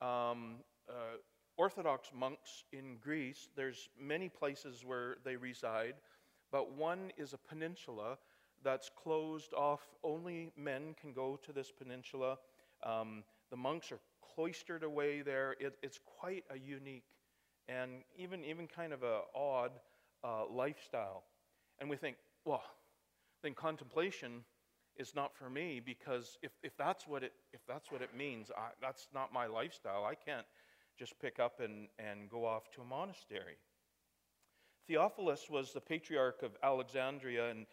um, 0.00 0.60
uh, 0.88 1.16
Orthodox 1.56 2.10
monks 2.14 2.62
in 2.72 2.98
Greece, 3.00 3.48
there's 3.56 3.88
many 4.00 4.28
places 4.28 4.84
where 4.84 5.16
they 5.24 5.34
reside, 5.34 5.94
but 6.52 6.72
one 6.72 7.10
is 7.16 7.32
a 7.32 7.38
peninsula 7.38 8.16
that's 8.62 8.90
closed 9.02 9.52
off. 9.52 9.82
Only 10.04 10.52
men 10.56 10.94
can 11.00 11.12
go 11.12 11.40
to 11.44 11.52
this 11.52 11.72
peninsula. 11.76 12.38
Um, 12.84 13.24
the 13.50 13.56
monks 13.56 13.90
are 13.90 14.00
cloistered 14.34 14.84
away 14.84 15.22
there. 15.22 15.56
It, 15.58 15.76
it's 15.82 15.98
quite 16.20 16.44
a 16.50 16.58
unique 16.58 17.04
and 17.68 18.02
even, 18.16 18.44
even 18.44 18.66
kind 18.66 18.92
of 18.92 19.02
a 19.02 19.20
odd 19.34 19.72
uh, 20.24 20.44
lifestyle. 20.50 21.24
And 21.78 21.88
we 21.90 21.96
think, 21.96 22.16
well, 22.44 22.62
then 23.42 23.54
contemplation 23.54 24.44
is 24.96 25.14
not 25.14 25.36
for 25.36 25.50
me 25.50 25.80
because 25.84 26.38
if, 26.42 26.52
if, 26.62 26.76
that's, 26.76 27.06
what 27.06 27.22
it, 27.22 27.32
if 27.52 27.60
that's 27.68 27.90
what 27.90 28.00
it 28.00 28.16
means, 28.16 28.50
I, 28.56 28.68
that's 28.80 29.08
not 29.12 29.32
my 29.32 29.46
lifestyle. 29.46 30.04
I 30.04 30.14
can't 30.14 30.46
just 30.98 31.18
pick 31.20 31.38
up 31.38 31.60
and, 31.60 31.88
and 31.98 32.30
go 32.30 32.44
off 32.46 32.70
to 32.76 32.82
a 32.82 32.84
monastery. 32.84 33.56
Theophilus 34.86 35.48
was 35.50 35.72
the 35.72 35.80
patriarch 35.80 36.42
of 36.42 36.52
Alexandria 36.62 37.50
and, 37.50 37.66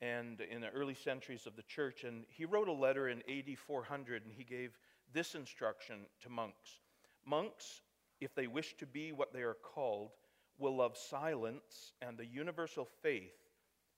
and 0.00 0.40
in 0.40 0.60
the 0.60 0.68
early 0.70 0.94
centuries 0.94 1.46
of 1.46 1.56
the 1.56 1.62
church, 1.62 2.04
and 2.04 2.24
he 2.28 2.44
wrote 2.44 2.68
a 2.68 2.72
letter 2.72 3.08
in 3.08 3.18
AD 3.28 3.56
400 3.58 4.24
and 4.24 4.32
he 4.32 4.44
gave 4.44 4.76
this 5.12 5.34
instruction 5.34 6.00
to 6.20 6.28
monks 6.28 6.80
Monks, 7.28 7.82
if 8.20 8.34
they 8.34 8.46
wish 8.46 8.74
to 8.78 8.86
be 8.86 9.12
what 9.12 9.34
they 9.34 9.42
are 9.42 9.56
called, 9.62 10.12
will 10.58 10.76
love 10.76 10.96
silence 10.96 11.92
and 12.02 12.18
the 12.18 12.26
universal 12.26 12.88
faith, 13.02 13.36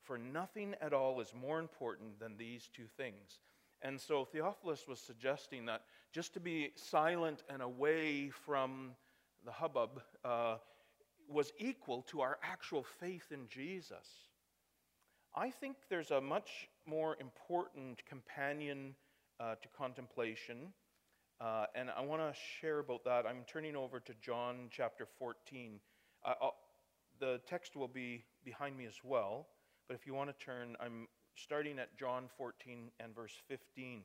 for 0.02 0.18
nothing 0.18 0.74
at 0.80 0.92
all 0.92 1.20
is 1.20 1.32
more 1.34 1.58
important 1.58 2.20
than 2.20 2.36
these 2.36 2.68
two 2.74 2.86
things. 2.96 3.40
And 3.82 4.00
so 4.00 4.24
Theophilus 4.24 4.86
was 4.86 5.00
suggesting 5.00 5.66
that 5.66 5.82
just 6.12 6.34
to 6.34 6.40
be 6.40 6.72
silent 6.76 7.42
and 7.48 7.62
away 7.62 8.28
from 8.28 8.90
the 9.44 9.52
hubbub 9.52 10.02
uh, 10.24 10.56
was 11.28 11.52
equal 11.58 12.02
to 12.02 12.20
our 12.20 12.38
actual 12.42 12.82
faith 12.82 13.26
in 13.30 13.48
Jesus. 13.48 14.28
I 15.34 15.50
think 15.50 15.76
there's 15.88 16.10
a 16.10 16.20
much 16.20 16.68
more 16.86 17.16
important 17.20 18.04
companion 18.04 18.94
uh, 19.38 19.54
to 19.54 19.68
contemplation, 19.68 20.72
uh, 21.40 21.66
and 21.74 21.88
I 21.96 22.02
want 22.02 22.20
to 22.20 22.38
share 22.60 22.80
about 22.80 23.04
that. 23.04 23.26
I'm 23.26 23.44
turning 23.46 23.76
over 23.76 24.00
to 24.00 24.12
John 24.20 24.68
chapter 24.70 25.06
14. 25.18 25.80
Uh, 26.24 26.34
the 27.18 27.40
text 27.48 27.76
will 27.76 27.88
be 27.88 28.24
behind 28.44 28.76
me 28.76 28.86
as 28.86 29.00
well, 29.04 29.46
but 29.88 29.94
if 29.94 30.06
you 30.06 30.14
want 30.14 30.30
to 30.30 30.44
turn, 30.44 30.76
I'm 30.80 31.08
starting 31.34 31.78
at 31.78 31.96
John 31.98 32.28
14 32.36 32.90
and 33.00 33.14
verse 33.14 33.34
15. 33.48 34.02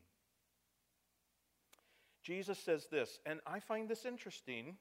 Jesus 2.24 2.58
says 2.58 2.88
this, 2.90 3.20
and 3.26 3.40
I 3.46 3.60
find 3.60 3.88
this 3.88 4.06
interesting 4.06 4.78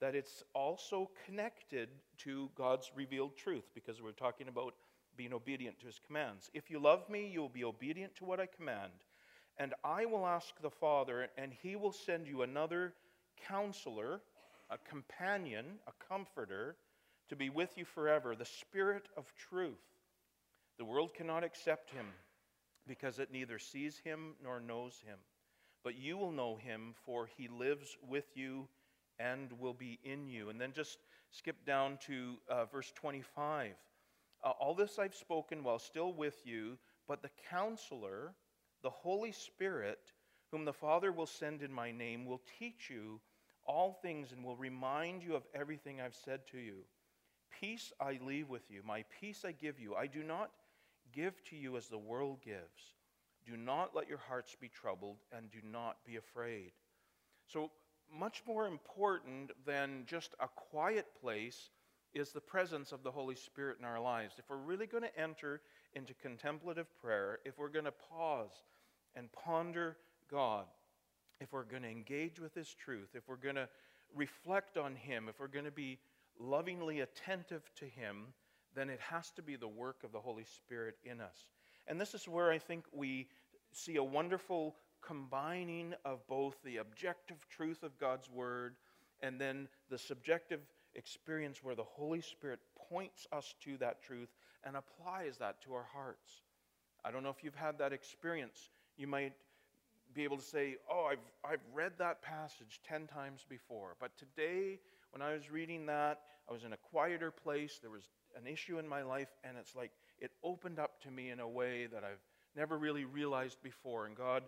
that 0.00 0.14
it's 0.14 0.42
also 0.54 1.10
connected 1.26 1.88
to 2.18 2.50
God's 2.56 2.90
revealed 2.94 3.36
truth 3.36 3.70
because 3.74 4.02
we're 4.02 4.12
talking 4.12 4.48
about 4.48 4.74
being 5.16 5.32
obedient 5.32 5.78
to 5.80 5.86
his 5.86 6.00
commands. 6.04 6.50
If 6.54 6.70
you 6.70 6.80
love 6.80 7.08
me, 7.08 7.28
you 7.28 7.40
will 7.40 7.48
be 7.48 7.64
obedient 7.64 8.14
to 8.16 8.24
what 8.24 8.40
I 8.40 8.46
command. 8.46 8.92
And 9.58 9.74
I 9.84 10.06
will 10.06 10.26
ask 10.26 10.60
the 10.60 10.70
Father, 10.70 11.28
and 11.36 11.52
he 11.52 11.76
will 11.76 11.92
send 11.92 12.26
you 12.26 12.42
another 12.42 12.94
counselor, 13.46 14.22
a 14.72 14.78
companion, 14.88 15.66
a 15.86 15.92
comforter, 16.08 16.76
to 17.28 17.36
be 17.36 17.50
with 17.50 17.76
you 17.76 17.84
forever, 17.84 18.34
the 18.34 18.44
Spirit 18.44 19.08
of 19.16 19.32
truth. 19.36 19.82
The 20.78 20.84
world 20.84 21.14
cannot 21.14 21.44
accept 21.44 21.90
him 21.90 22.06
because 22.88 23.18
it 23.18 23.30
neither 23.30 23.58
sees 23.58 23.98
him 23.98 24.34
nor 24.42 24.60
knows 24.60 24.94
him. 25.06 25.18
But 25.84 25.96
you 25.96 26.16
will 26.16 26.32
know 26.32 26.56
him, 26.56 26.94
for 27.04 27.28
he 27.36 27.48
lives 27.48 27.96
with 28.08 28.24
you 28.34 28.66
and 29.18 29.52
will 29.60 29.74
be 29.74 29.98
in 30.04 30.28
you. 30.28 30.48
And 30.48 30.60
then 30.60 30.72
just 30.72 30.98
skip 31.30 31.66
down 31.66 31.98
to 32.06 32.36
uh, 32.48 32.64
verse 32.64 32.92
25. 32.96 33.72
Uh, 34.42 34.50
All 34.58 34.74
this 34.74 34.98
I've 34.98 35.14
spoken 35.14 35.62
while 35.62 35.78
still 35.78 36.12
with 36.12 36.40
you, 36.44 36.78
but 37.06 37.22
the 37.22 37.30
counselor, 37.50 38.32
the 38.82 38.90
Holy 38.90 39.32
Spirit, 39.32 40.00
whom 40.50 40.64
the 40.64 40.72
Father 40.72 41.12
will 41.12 41.26
send 41.26 41.62
in 41.62 41.72
my 41.72 41.90
name, 41.90 42.24
will 42.24 42.42
teach 42.58 42.88
you 42.90 43.20
all 43.66 43.98
things 44.02 44.32
and 44.32 44.44
will 44.44 44.56
remind 44.56 45.22
you 45.22 45.34
of 45.34 45.46
everything 45.54 46.00
I've 46.00 46.14
said 46.14 46.46
to 46.52 46.58
you. 46.58 46.84
Peace 47.60 47.92
I 48.00 48.18
leave 48.24 48.48
with 48.48 48.70
you, 48.70 48.82
my 48.84 49.04
peace 49.20 49.44
I 49.44 49.52
give 49.52 49.78
you. 49.78 49.94
I 49.94 50.06
do 50.06 50.22
not 50.22 50.50
give 51.12 51.42
to 51.44 51.56
you 51.56 51.76
as 51.76 51.88
the 51.88 51.98
world 51.98 52.40
gives. 52.44 52.94
Do 53.44 53.56
not 53.56 53.94
let 53.94 54.08
your 54.08 54.18
hearts 54.18 54.56
be 54.60 54.68
troubled, 54.68 55.18
and 55.36 55.50
do 55.50 55.58
not 55.64 55.96
be 56.06 56.16
afraid. 56.16 56.72
So, 57.46 57.70
much 58.12 58.42
more 58.46 58.66
important 58.66 59.50
than 59.64 60.04
just 60.06 60.34
a 60.38 60.48
quiet 60.48 61.06
place 61.20 61.70
is 62.14 62.30
the 62.30 62.40
presence 62.40 62.92
of 62.92 63.02
the 63.02 63.10
Holy 63.10 63.34
Spirit 63.34 63.78
in 63.78 63.84
our 63.84 64.00
lives. 64.00 64.34
If 64.38 64.50
we're 64.50 64.56
really 64.56 64.86
going 64.86 65.02
to 65.02 65.18
enter 65.18 65.60
into 65.94 66.14
contemplative 66.14 66.86
prayer, 67.00 67.38
if 67.44 67.58
we're 67.58 67.68
going 67.68 67.86
to 67.86 67.92
pause 67.92 68.64
and 69.14 69.32
ponder 69.32 69.96
God, 70.30 70.66
if 71.40 71.52
we're 71.52 71.64
going 71.64 71.82
to 71.82 71.88
engage 71.88 72.38
with 72.38 72.54
His 72.54 72.74
truth, 72.74 73.10
if 73.14 73.28
we're 73.28 73.36
going 73.36 73.56
to 73.56 73.68
reflect 74.14 74.76
on 74.76 74.94
Him, 74.94 75.28
if 75.28 75.40
we're 75.40 75.48
going 75.48 75.64
to 75.64 75.70
be 75.70 75.98
lovingly 76.38 77.00
attentive 77.00 77.70
to 77.76 77.84
Him, 77.84 78.28
then 78.74 78.88
it 78.88 79.00
has 79.00 79.30
to 79.32 79.42
be 79.42 79.56
the 79.56 79.68
work 79.68 80.04
of 80.04 80.12
the 80.12 80.20
Holy 80.20 80.44
Spirit 80.44 80.96
in 81.04 81.20
us. 81.20 81.46
And 81.86 82.00
this 82.00 82.14
is 82.14 82.28
where 82.28 82.50
I 82.50 82.58
think 82.58 82.84
we 82.92 83.28
see 83.72 83.96
a 83.96 84.04
wonderful 84.04 84.76
combining 85.00 85.94
of 86.04 86.26
both 86.28 86.56
the 86.64 86.78
objective 86.78 87.46
truth 87.48 87.82
of 87.82 87.98
God's 87.98 88.30
Word 88.30 88.76
and 89.20 89.40
then 89.40 89.68
the 89.90 89.98
subjective 89.98 90.60
experience 90.94 91.62
where 91.62 91.74
the 91.74 91.82
Holy 91.82 92.20
Spirit 92.20 92.60
points 92.88 93.26
us 93.32 93.54
to 93.64 93.76
that 93.78 94.02
truth 94.02 94.28
and 94.64 94.76
applies 94.76 95.38
that 95.38 95.60
to 95.62 95.74
our 95.74 95.86
hearts. 95.92 96.42
I 97.04 97.10
don't 97.10 97.22
know 97.22 97.30
if 97.30 97.42
you've 97.42 97.54
had 97.54 97.78
that 97.78 97.92
experience. 97.92 98.70
You 98.96 99.06
might 99.06 99.32
be 100.14 100.24
able 100.24 100.36
to 100.36 100.42
say, 100.42 100.76
Oh, 100.90 101.08
I've, 101.10 101.18
I've 101.44 101.60
read 101.72 101.92
that 101.98 102.22
passage 102.22 102.80
10 102.88 103.06
times 103.06 103.44
before. 103.48 103.96
But 104.00 104.12
today, 104.16 104.78
when 105.10 105.22
I 105.22 105.32
was 105.32 105.50
reading 105.50 105.86
that, 105.86 106.20
I 106.48 106.52
was 106.52 106.64
in 106.64 106.72
a 106.72 106.76
quieter 106.76 107.30
place. 107.30 107.78
There 107.80 107.90
was 107.90 108.08
an 108.36 108.46
issue 108.46 108.78
in 108.78 108.88
my 108.88 109.02
life, 109.02 109.28
and 109.44 109.56
it's 109.56 109.74
like 109.74 109.90
it 110.18 110.30
opened 110.42 110.78
up 110.78 111.00
to 111.02 111.10
me 111.10 111.30
in 111.30 111.40
a 111.40 111.48
way 111.48 111.86
that 111.86 112.04
I've 112.04 112.22
never 112.56 112.78
really 112.78 113.04
realized 113.04 113.62
before. 113.62 114.06
And 114.06 114.16
God, 114.16 114.44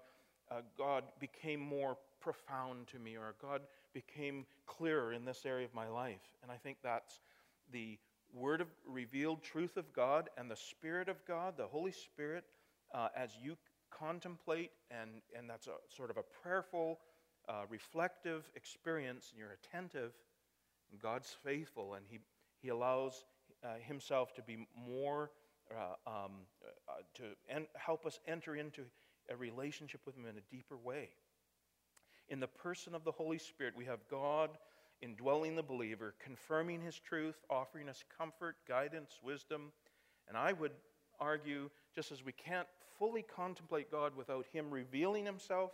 uh, 0.51 0.61
God 0.77 1.05
became 1.21 1.61
more 1.61 1.97
profound 2.21 2.89
to 2.89 2.99
me, 2.99 3.17
or 3.17 3.35
God 3.41 3.63
became 3.93 4.47
clearer 4.67 5.13
in 5.13 5.25
this 5.25 5.45
area 5.45 5.67
of 5.67 5.75
my 5.75 5.89
life. 5.89 6.23
And 6.43 6.51
I 6.51 6.57
think 6.57 6.79
that's 6.83 7.21
the 7.73 7.99
word 8.33 8.61
of 8.61 8.69
revealed 8.87 9.43
truth 9.43 9.77
of 9.77 9.93
God 9.93 10.29
and 10.37 10.51
the 10.51 10.57
Spirit 10.57 11.09
of 11.09 11.25
God, 11.27 11.57
the 11.57 11.67
Holy 11.67 11.93
Spirit, 11.93 12.45
uh, 12.93 13.09
as 13.17 13.31
you 13.43 13.57
contemplate, 13.99 14.71
and, 14.91 15.11
and 15.37 15.49
that's 15.49 15.67
a 15.67 15.77
sort 15.95 16.11
of 16.11 16.17
a 16.17 16.23
prayerful, 16.43 16.99
uh, 17.49 17.63
reflective 17.69 18.51
experience, 18.55 19.31
and 19.31 19.39
you're 19.39 19.57
attentive, 19.63 20.13
and 20.91 21.01
God's 21.01 21.35
faithful, 21.45 21.95
and 21.95 22.05
He, 22.09 22.19
he 22.61 22.69
allows 22.69 23.25
uh, 23.63 23.75
Himself 23.81 24.35
to 24.35 24.43
be 24.43 24.67
more, 24.77 25.31
uh, 25.71 25.95
um, 26.07 26.33
uh, 26.89 27.03
to 27.15 27.23
en- 27.49 27.67
help 27.75 28.07
us 28.07 28.19
enter 28.27 28.57
into 28.57 28.83
a 29.31 29.37
relationship 29.37 30.01
with 30.07 30.17
Him 30.17 30.27
in 30.27 30.37
a 30.37 30.55
deeper 30.55 30.77
way. 30.77 31.11
In 32.29 32.41
the 32.41 32.49
person 32.49 32.95
of 32.95 33.05
the 33.05 33.13
Holy 33.13 33.39
Spirit, 33.39 33.75
we 33.77 33.85
have 33.85 34.01
God 34.11 34.51
indwelling 35.03 35.57
the 35.57 35.63
believer, 35.63 36.15
confirming 36.23 36.81
His 36.81 36.99
truth, 36.99 37.37
offering 37.51 37.89
us 37.89 38.03
comfort, 38.17 38.57
guidance, 38.67 39.19
wisdom. 39.23 39.73
And 40.29 40.37
I 40.37 40.53
would 40.53 40.73
argue, 41.21 41.71
just 41.95 42.13
as 42.13 42.25
we 42.25 42.33
can't 42.33 42.69
fully 42.99 43.23
contemplate 43.23 43.91
God 43.91 44.17
without 44.17 44.47
Him 44.53 44.71
revealing 44.71 45.25
Himself, 45.25 45.73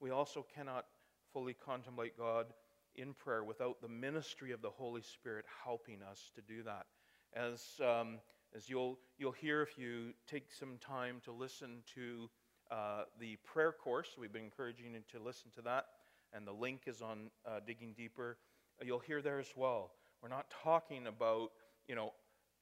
we 0.00 0.10
also 0.10 0.44
cannot 0.54 0.86
fully 1.32 1.54
contemplate 1.54 2.16
God 2.18 2.46
in 2.94 3.14
prayer 3.14 3.44
without 3.44 3.80
the 3.80 3.88
ministry 3.88 4.52
of 4.52 4.62
the 4.62 4.70
Holy 4.70 5.02
Spirit 5.02 5.44
helping 5.64 6.02
us 6.02 6.30
to 6.34 6.40
do 6.40 6.62
that. 6.62 6.86
As, 7.34 7.62
um, 7.84 8.18
as 8.54 8.68
you'll, 8.68 8.98
you'll 9.18 9.32
hear 9.32 9.62
if 9.62 9.78
you 9.78 10.14
take 10.26 10.52
some 10.52 10.78
time 10.78 11.20
to 11.24 11.32
listen 11.32 11.82
to 11.94 12.30
uh, 12.70 13.02
the 13.20 13.36
prayer 13.44 13.72
course, 13.72 14.16
we've 14.18 14.32
been 14.32 14.44
encouraging 14.44 14.94
you 14.94 15.00
to 15.12 15.22
listen 15.22 15.50
to 15.54 15.62
that, 15.62 15.86
and 16.32 16.46
the 16.46 16.52
link 16.52 16.82
is 16.86 17.02
on 17.02 17.30
uh, 17.46 17.60
Digging 17.66 17.92
Deeper. 17.96 18.38
You'll 18.82 18.98
hear 18.98 19.22
there 19.22 19.38
as 19.38 19.52
well. 19.56 19.92
We're 20.22 20.28
not 20.28 20.46
talking 20.62 21.06
about, 21.06 21.50
you 21.86 21.94
know, 21.94 22.12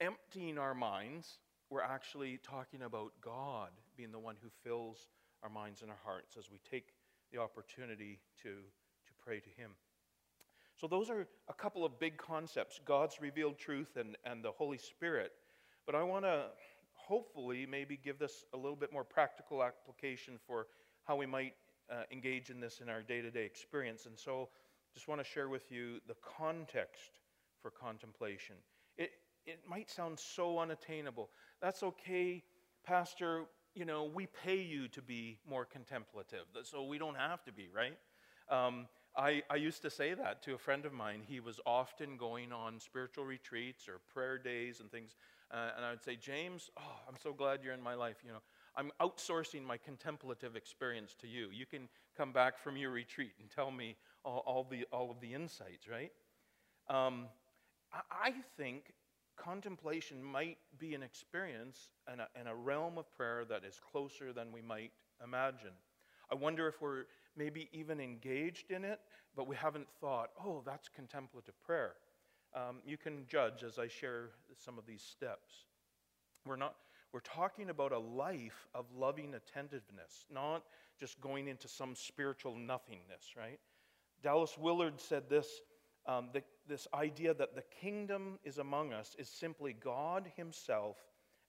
emptying 0.00 0.58
our 0.58 0.74
minds. 0.74 1.38
We're 1.70 1.82
actually 1.82 2.38
talking 2.42 2.82
about 2.82 3.12
God 3.20 3.70
being 3.96 4.12
the 4.12 4.18
one 4.18 4.36
who 4.42 4.48
fills 4.62 5.08
our 5.42 5.48
minds 5.48 5.82
and 5.82 5.90
our 5.90 5.98
hearts 6.04 6.36
as 6.38 6.50
we 6.50 6.58
take 6.70 6.88
the 7.32 7.40
opportunity 7.40 8.20
to, 8.42 8.48
to 8.50 9.12
pray 9.24 9.40
to 9.40 9.48
Him. 9.60 9.70
So, 10.76 10.88
those 10.88 11.08
are 11.08 11.26
a 11.48 11.54
couple 11.54 11.84
of 11.84 11.98
big 11.98 12.16
concepts 12.16 12.80
God's 12.84 13.20
revealed 13.20 13.58
truth 13.58 13.96
and, 13.96 14.16
and 14.24 14.44
the 14.44 14.50
Holy 14.50 14.78
Spirit. 14.78 15.32
But 15.86 15.94
I 15.94 16.02
want 16.02 16.24
to 16.24 16.46
hopefully 16.92 17.66
maybe 17.66 17.98
give 18.02 18.18
this 18.18 18.44
a 18.54 18.56
little 18.56 18.76
bit 18.76 18.92
more 18.92 19.04
practical 19.04 19.62
application 19.62 20.38
for 20.46 20.66
how 21.04 21.16
we 21.16 21.26
might 21.26 21.54
uh, 21.90 22.02
engage 22.10 22.50
in 22.50 22.60
this 22.60 22.80
in 22.80 22.88
our 22.88 23.02
day 23.02 23.20
to 23.20 23.30
day 23.30 23.44
experience. 23.44 24.06
And 24.06 24.18
so, 24.18 24.48
just 24.92 25.08
want 25.08 25.20
to 25.20 25.24
share 25.24 25.48
with 25.48 25.70
you 25.70 26.00
the 26.06 26.14
context 26.38 27.20
for 27.62 27.70
contemplation. 27.70 28.56
It, 29.46 29.60
might 29.68 29.90
sound 29.90 30.18
so 30.18 30.58
unattainable. 30.58 31.30
That's 31.60 31.82
okay, 31.82 32.42
Pastor. 32.84 33.44
You 33.74 33.84
know, 33.84 34.04
we 34.04 34.26
pay 34.26 34.60
you 34.60 34.88
to 34.88 35.02
be 35.02 35.38
more 35.48 35.64
contemplative, 35.64 36.46
so 36.62 36.84
we 36.84 36.98
don't 36.98 37.16
have 37.16 37.44
to 37.44 37.52
be, 37.52 37.68
right? 37.74 37.96
Um, 38.48 38.86
I, 39.16 39.42
I 39.48 39.56
used 39.56 39.82
to 39.82 39.90
say 39.90 40.14
that 40.14 40.42
to 40.42 40.54
a 40.54 40.58
friend 40.58 40.84
of 40.84 40.92
mine. 40.92 41.22
He 41.24 41.40
was 41.40 41.60
often 41.66 42.16
going 42.16 42.52
on 42.52 42.80
spiritual 42.80 43.24
retreats 43.24 43.88
or 43.88 44.00
prayer 44.12 44.38
days 44.38 44.80
and 44.80 44.90
things. 44.90 45.14
Uh, 45.50 45.70
and 45.76 45.84
I 45.84 45.90
would 45.90 46.02
say, 46.02 46.16
James, 46.16 46.70
oh, 46.76 47.00
I'm 47.08 47.16
so 47.22 47.32
glad 47.32 47.60
you're 47.62 47.74
in 47.74 47.82
my 47.82 47.94
life. 47.94 48.16
You 48.24 48.32
know, 48.32 48.42
I'm 48.76 48.90
outsourcing 49.00 49.62
my 49.64 49.76
contemplative 49.76 50.56
experience 50.56 51.14
to 51.20 51.28
you. 51.28 51.48
You 51.52 51.66
can 51.66 51.88
come 52.16 52.32
back 52.32 52.58
from 52.58 52.76
your 52.76 52.90
retreat 52.90 53.32
and 53.40 53.48
tell 53.50 53.70
me 53.70 53.96
all, 54.24 54.42
all 54.46 54.66
the, 54.68 54.84
all 54.92 55.10
of 55.10 55.20
the 55.20 55.32
insights, 55.32 55.86
right? 55.88 56.10
Um, 56.88 57.26
I, 57.92 58.30
I 58.30 58.34
think 58.56 58.92
contemplation 59.36 60.22
might 60.22 60.58
be 60.78 60.94
an 60.94 61.02
experience 61.02 61.90
and 62.06 62.20
a, 62.20 62.28
and 62.34 62.48
a 62.48 62.54
realm 62.54 62.98
of 62.98 63.12
prayer 63.16 63.44
that 63.48 63.64
is 63.64 63.80
closer 63.92 64.32
than 64.32 64.52
we 64.52 64.62
might 64.62 64.92
imagine. 65.22 65.72
I 66.30 66.34
wonder 66.34 66.68
if 66.68 66.80
we're 66.80 67.04
maybe 67.36 67.68
even 67.72 68.00
engaged 68.00 68.70
in 68.70 68.84
it, 68.84 69.00
but 69.36 69.46
we 69.46 69.56
haven't 69.56 69.88
thought, 70.00 70.30
oh, 70.44 70.62
that's 70.64 70.88
contemplative 70.88 71.54
prayer. 71.64 71.94
Um, 72.54 72.76
you 72.86 72.96
can 72.96 73.26
judge 73.26 73.62
as 73.62 73.78
I 73.78 73.88
share 73.88 74.30
some 74.56 74.78
of 74.78 74.86
these 74.86 75.02
steps. 75.02 75.64
We're 76.46 76.56
not. 76.56 76.76
We're 77.12 77.20
talking 77.20 77.70
about 77.70 77.92
a 77.92 77.98
life 77.98 78.66
of 78.74 78.86
loving 78.96 79.34
attentiveness, 79.34 80.26
not 80.32 80.64
just 80.98 81.20
going 81.20 81.46
into 81.46 81.68
some 81.68 81.94
spiritual 81.94 82.56
nothingness, 82.56 83.34
right? 83.36 83.60
Dallas 84.20 84.56
Willard 84.58 85.00
said 85.00 85.28
this 85.28 85.46
um, 86.06 86.28
the, 86.32 86.42
this 86.68 86.86
idea 86.94 87.34
that 87.34 87.54
the 87.54 87.64
kingdom 87.80 88.38
is 88.44 88.58
among 88.58 88.92
us 88.92 89.14
is 89.18 89.28
simply 89.28 89.72
God 89.72 90.30
Himself 90.36 90.96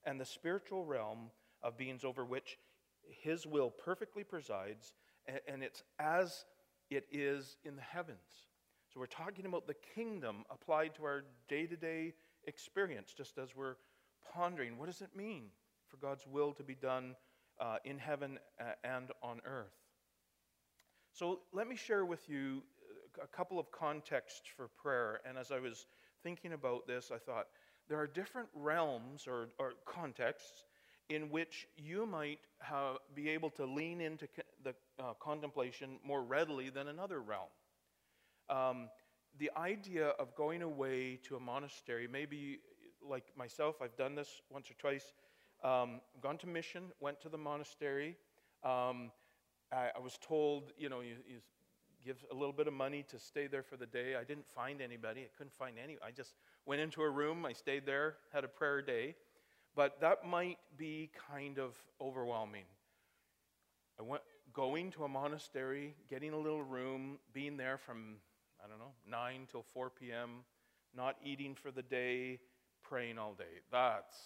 and 0.04 0.20
the 0.20 0.24
spiritual 0.24 0.84
realm 0.84 1.30
of 1.62 1.76
beings 1.76 2.04
over 2.04 2.24
which 2.24 2.58
His 3.22 3.46
will 3.46 3.70
perfectly 3.70 4.24
presides 4.24 4.94
and 5.48 5.62
it's 5.62 5.82
as 5.98 6.44
it 6.90 7.06
is 7.10 7.56
in 7.64 7.76
the 7.76 7.82
heavens. 7.82 8.46
So 8.92 9.00
we're 9.00 9.06
talking 9.06 9.46
about 9.46 9.66
the 9.66 9.76
kingdom 9.94 10.44
applied 10.50 10.94
to 10.94 11.04
our 11.04 11.24
day 11.48 11.66
to 11.66 11.76
day 11.76 12.14
experience, 12.44 13.12
just 13.12 13.38
as 13.38 13.54
we're 13.54 13.76
pondering 14.32 14.78
what 14.78 14.86
does 14.86 15.02
it 15.02 15.10
mean 15.16 15.46
for 15.88 15.96
God's 15.96 16.26
will 16.26 16.52
to 16.54 16.62
be 16.62 16.74
done 16.74 17.16
uh, 17.60 17.76
in 17.84 17.98
heaven 17.98 18.38
uh, 18.60 18.72
and 18.84 19.10
on 19.22 19.40
earth. 19.44 19.74
So 21.12 21.40
let 21.52 21.66
me 21.66 21.76
share 21.76 22.04
with 22.04 22.28
you 22.28 22.62
a 23.22 23.26
couple 23.26 23.58
of 23.58 23.70
contexts 23.70 24.48
for 24.56 24.68
prayer. 24.68 25.20
And 25.28 25.38
as 25.38 25.50
I 25.50 25.58
was 25.58 25.86
thinking 26.22 26.52
about 26.52 26.86
this, 26.86 27.10
I 27.14 27.18
thought 27.18 27.46
there 27.88 27.98
are 27.98 28.06
different 28.06 28.48
realms 28.54 29.26
or, 29.26 29.48
or 29.58 29.74
contexts 29.86 30.64
in 31.08 31.30
which 31.30 31.66
you 31.76 32.04
might 32.04 32.40
have, 32.58 32.96
be 33.14 33.28
able 33.28 33.50
to 33.50 33.64
lean 33.64 34.00
into 34.00 34.26
the 34.64 34.74
uh, 34.98 35.12
contemplation 35.20 35.98
more 36.04 36.22
readily 36.22 36.68
than 36.68 36.88
another 36.88 37.20
realm. 37.20 37.48
Um, 38.50 38.88
the 39.38 39.50
idea 39.56 40.08
of 40.08 40.34
going 40.34 40.62
away 40.62 41.20
to 41.24 41.36
a 41.36 41.40
monastery, 41.40 42.08
maybe 42.10 42.58
like 43.06 43.24
myself, 43.36 43.76
I've 43.82 43.96
done 43.96 44.14
this 44.14 44.28
once 44.50 44.70
or 44.70 44.74
twice, 44.74 45.12
um, 45.62 46.00
gone 46.20 46.38
to 46.38 46.46
mission, 46.46 46.84
went 47.00 47.20
to 47.20 47.28
the 47.28 47.38
monastery. 47.38 48.16
Um, 48.64 49.12
I, 49.72 49.90
I, 49.94 50.00
was 50.02 50.18
told, 50.18 50.72
you 50.78 50.88
know, 50.88 51.00
you, 51.00 51.16
you 51.28 51.38
give 52.06 52.24
a 52.30 52.34
little 52.34 52.52
bit 52.52 52.68
of 52.68 52.72
money 52.72 53.04
to 53.10 53.18
stay 53.18 53.48
there 53.48 53.64
for 53.64 53.76
the 53.76 53.86
day. 53.86 54.14
I 54.14 54.22
didn't 54.22 54.46
find 54.46 54.80
anybody. 54.80 55.22
I 55.22 55.28
couldn't 55.36 55.52
find 55.52 55.76
any. 55.82 55.98
I 56.06 56.12
just 56.12 56.34
went 56.64 56.80
into 56.80 57.02
a 57.02 57.10
room. 57.10 57.44
I 57.44 57.52
stayed 57.52 57.84
there, 57.84 58.14
had 58.32 58.44
a 58.44 58.48
prayer 58.48 58.80
day. 58.80 59.16
But 59.74 60.00
that 60.00 60.24
might 60.24 60.58
be 60.78 61.10
kind 61.28 61.58
of 61.58 61.74
overwhelming. 62.00 62.64
I 63.98 64.02
went 64.02 64.22
going 64.52 64.92
to 64.92 65.04
a 65.04 65.08
monastery, 65.08 65.94
getting 66.08 66.32
a 66.32 66.38
little 66.38 66.62
room, 66.62 67.18
being 67.34 67.56
there 67.56 67.76
from, 67.76 68.16
I 68.64 68.68
don't 68.68 68.78
know, 68.78 68.92
9 69.10 69.48
till 69.50 69.64
4 69.74 69.90
p.m., 69.90 70.44
not 70.96 71.16
eating 71.24 71.54
for 71.54 71.70
the 71.70 71.82
day, 71.82 72.38
praying 72.82 73.18
all 73.18 73.34
day. 73.34 73.60
That's, 73.72 74.16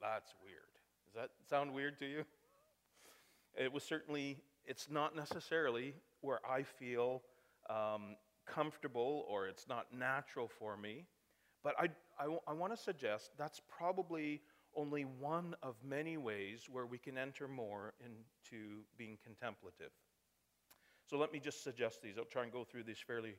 that's 0.00 0.34
weird. 0.44 0.60
Does 1.06 1.14
that 1.14 1.30
sound 1.48 1.72
weird 1.72 1.98
to 1.98 2.06
you? 2.06 2.24
It 3.58 3.72
was 3.72 3.82
certainly, 3.82 4.36
it's 4.66 4.88
not 4.90 5.16
necessarily 5.16 5.94
where 6.26 6.40
I 6.48 6.62
feel 6.62 7.22
um, 7.70 8.16
comfortable 8.46 9.24
or 9.28 9.46
it's 9.46 9.68
not 9.68 9.86
natural 9.96 10.48
for 10.48 10.76
me. 10.76 11.06
But 11.62 11.74
I, 11.78 11.88
I, 12.48 12.52
want 12.52 12.76
to 12.76 12.80
suggest 12.80 13.30
that's 13.38 13.60
probably 13.78 14.40
only 14.76 15.02
one 15.02 15.54
of 15.62 15.74
many 15.84 16.16
ways 16.16 16.68
where 16.70 16.86
we 16.86 16.98
can 16.98 17.16
enter 17.18 17.48
more 17.48 17.94
into 18.00 18.82
being 18.96 19.18
contemplative. 19.24 19.90
So 21.06 21.16
let 21.16 21.32
me 21.32 21.40
just 21.40 21.64
suggest 21.64 22.02
these. 22.02 22.18
I'll 22.18 22.24
try 22.24 22.42
and 22.42 22.52
go 22.52 22.64
through 22.64 22.84
these 22.84 22.98
fairly 23.04 23.34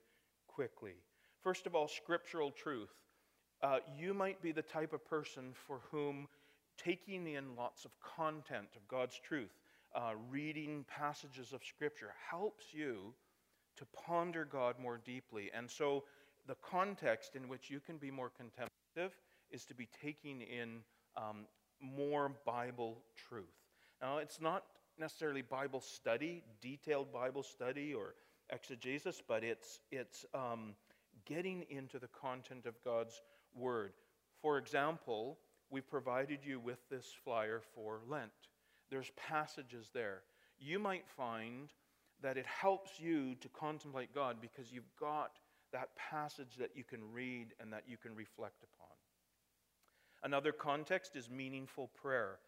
quickly. 0.47 0.95
First 1.43 1.67
of 1.67 1.75
all, 1.75 1.87
scriptural 1.87 2.51
truth. 2.51 2.89
Uh, 3.61 3.79
you 3.97 4.13
might 4.13 4.41
be 4.41 4.51
the 4.51 4.61
type 4.61 4.93
of 4.93 5.05
person 5.05 5.53
for 5.65 5.79
whom 5.91 6.27
taking 6.77 7.27
in 7.27 7.55
lots 7.55 7.85
of 7.85 7.91
content 8.01 8.67
of 8.75 8.87
God's 8.87 9.19
truth, 9.19 9.51
uh, 9.97 10.11
reading 10.29 10.85
passages 10.87 11.53
of 11.53 11.63
Scripture, 11.65 12.13
helps 12.29 12.65
you 12.71 13.13
to 13.77 13.85
ponder 14.05 14.45
God 14.45 14.75
more 14.79 14.99
deeply. 15.03 15.49
And 15.53 15.69
so, 15.69 16.03
the 16.47 16.55
context 16.55 17.35
in 17.35 17.49
which 17.49 17.69
you 17.69 17.79
can 17.79 17.97
be 17.97 18.11
more 18.11 18.29
contemplative 18.29 19.17
is 19.51 19.65
to 19.65 19.73
be 19.73 19.89
taking 20.01 20.41
in 20.41 20.79
um, 21.17 21.47
more 21.81 22.31
Bible 22.45 23.01
truth. 23.15 23.45
Now, 24.01 24.19
it's 24.19 24.39
not 24.39 24.63
necessarily 24.99 25.41
Bible 25.41 25.81
study, 25.81 26.43
detailed 26.61 27.11
Bible 27.11 27.43
study 27.43 27.93
or 27.93 28.13
exegesis, 28.51 29.21
but 29.27 29.43
it's, 29.43 29.79
it's 29.91 30.25
um, 30.33 30.75
getting 31.25 31.65
into 31.69 31.99
the 31.99 32.07
content 32.07 32.65
of 32.65 32.75
God's 32.83 33.21
Word. 33.55 33.93
For 34.41 34.57
example, 34.57 35.39
we've 35.71 35.89
provided 35.89 36.39
you 36.43 36.59
with 36.59 36.79
this 36.89 37.11
flyer 37.23 37.61
for 37.73 38.01
Lent. 38.07 38.31
There's 38.89 39.11
passages 39.15 39.89
there. 39.93 40.21
You 40.59 40.79
might 40.79 41.07
find 41.07 41.71
that 42.21 42.37
it 42.37 42.45
helps 42.45 42.99
you 42.99 43.35
to 43.35 43.49
contemplate 43.49 44.13
God 44.13 44.37
because 44.41 44.71
you've 44.71 44.89
got 44.99 45.31
that 45.71 45.89
passage 45.95 46.55
that 46.59 46.71
you 46.75 46.83
can 46.83 46.99
read 47.11 47.53
and 47.59 47.71
that 47.73 47.83
you 47.87 47.97
can 47.97 48.15
reflect 48.15 48.63
upon. 48.63 48.95
Another 50.23 50.51
context 50.51 51.15
is 51.15 51.29
meaningful 51.29 51.89
prayer. 52.01 52.39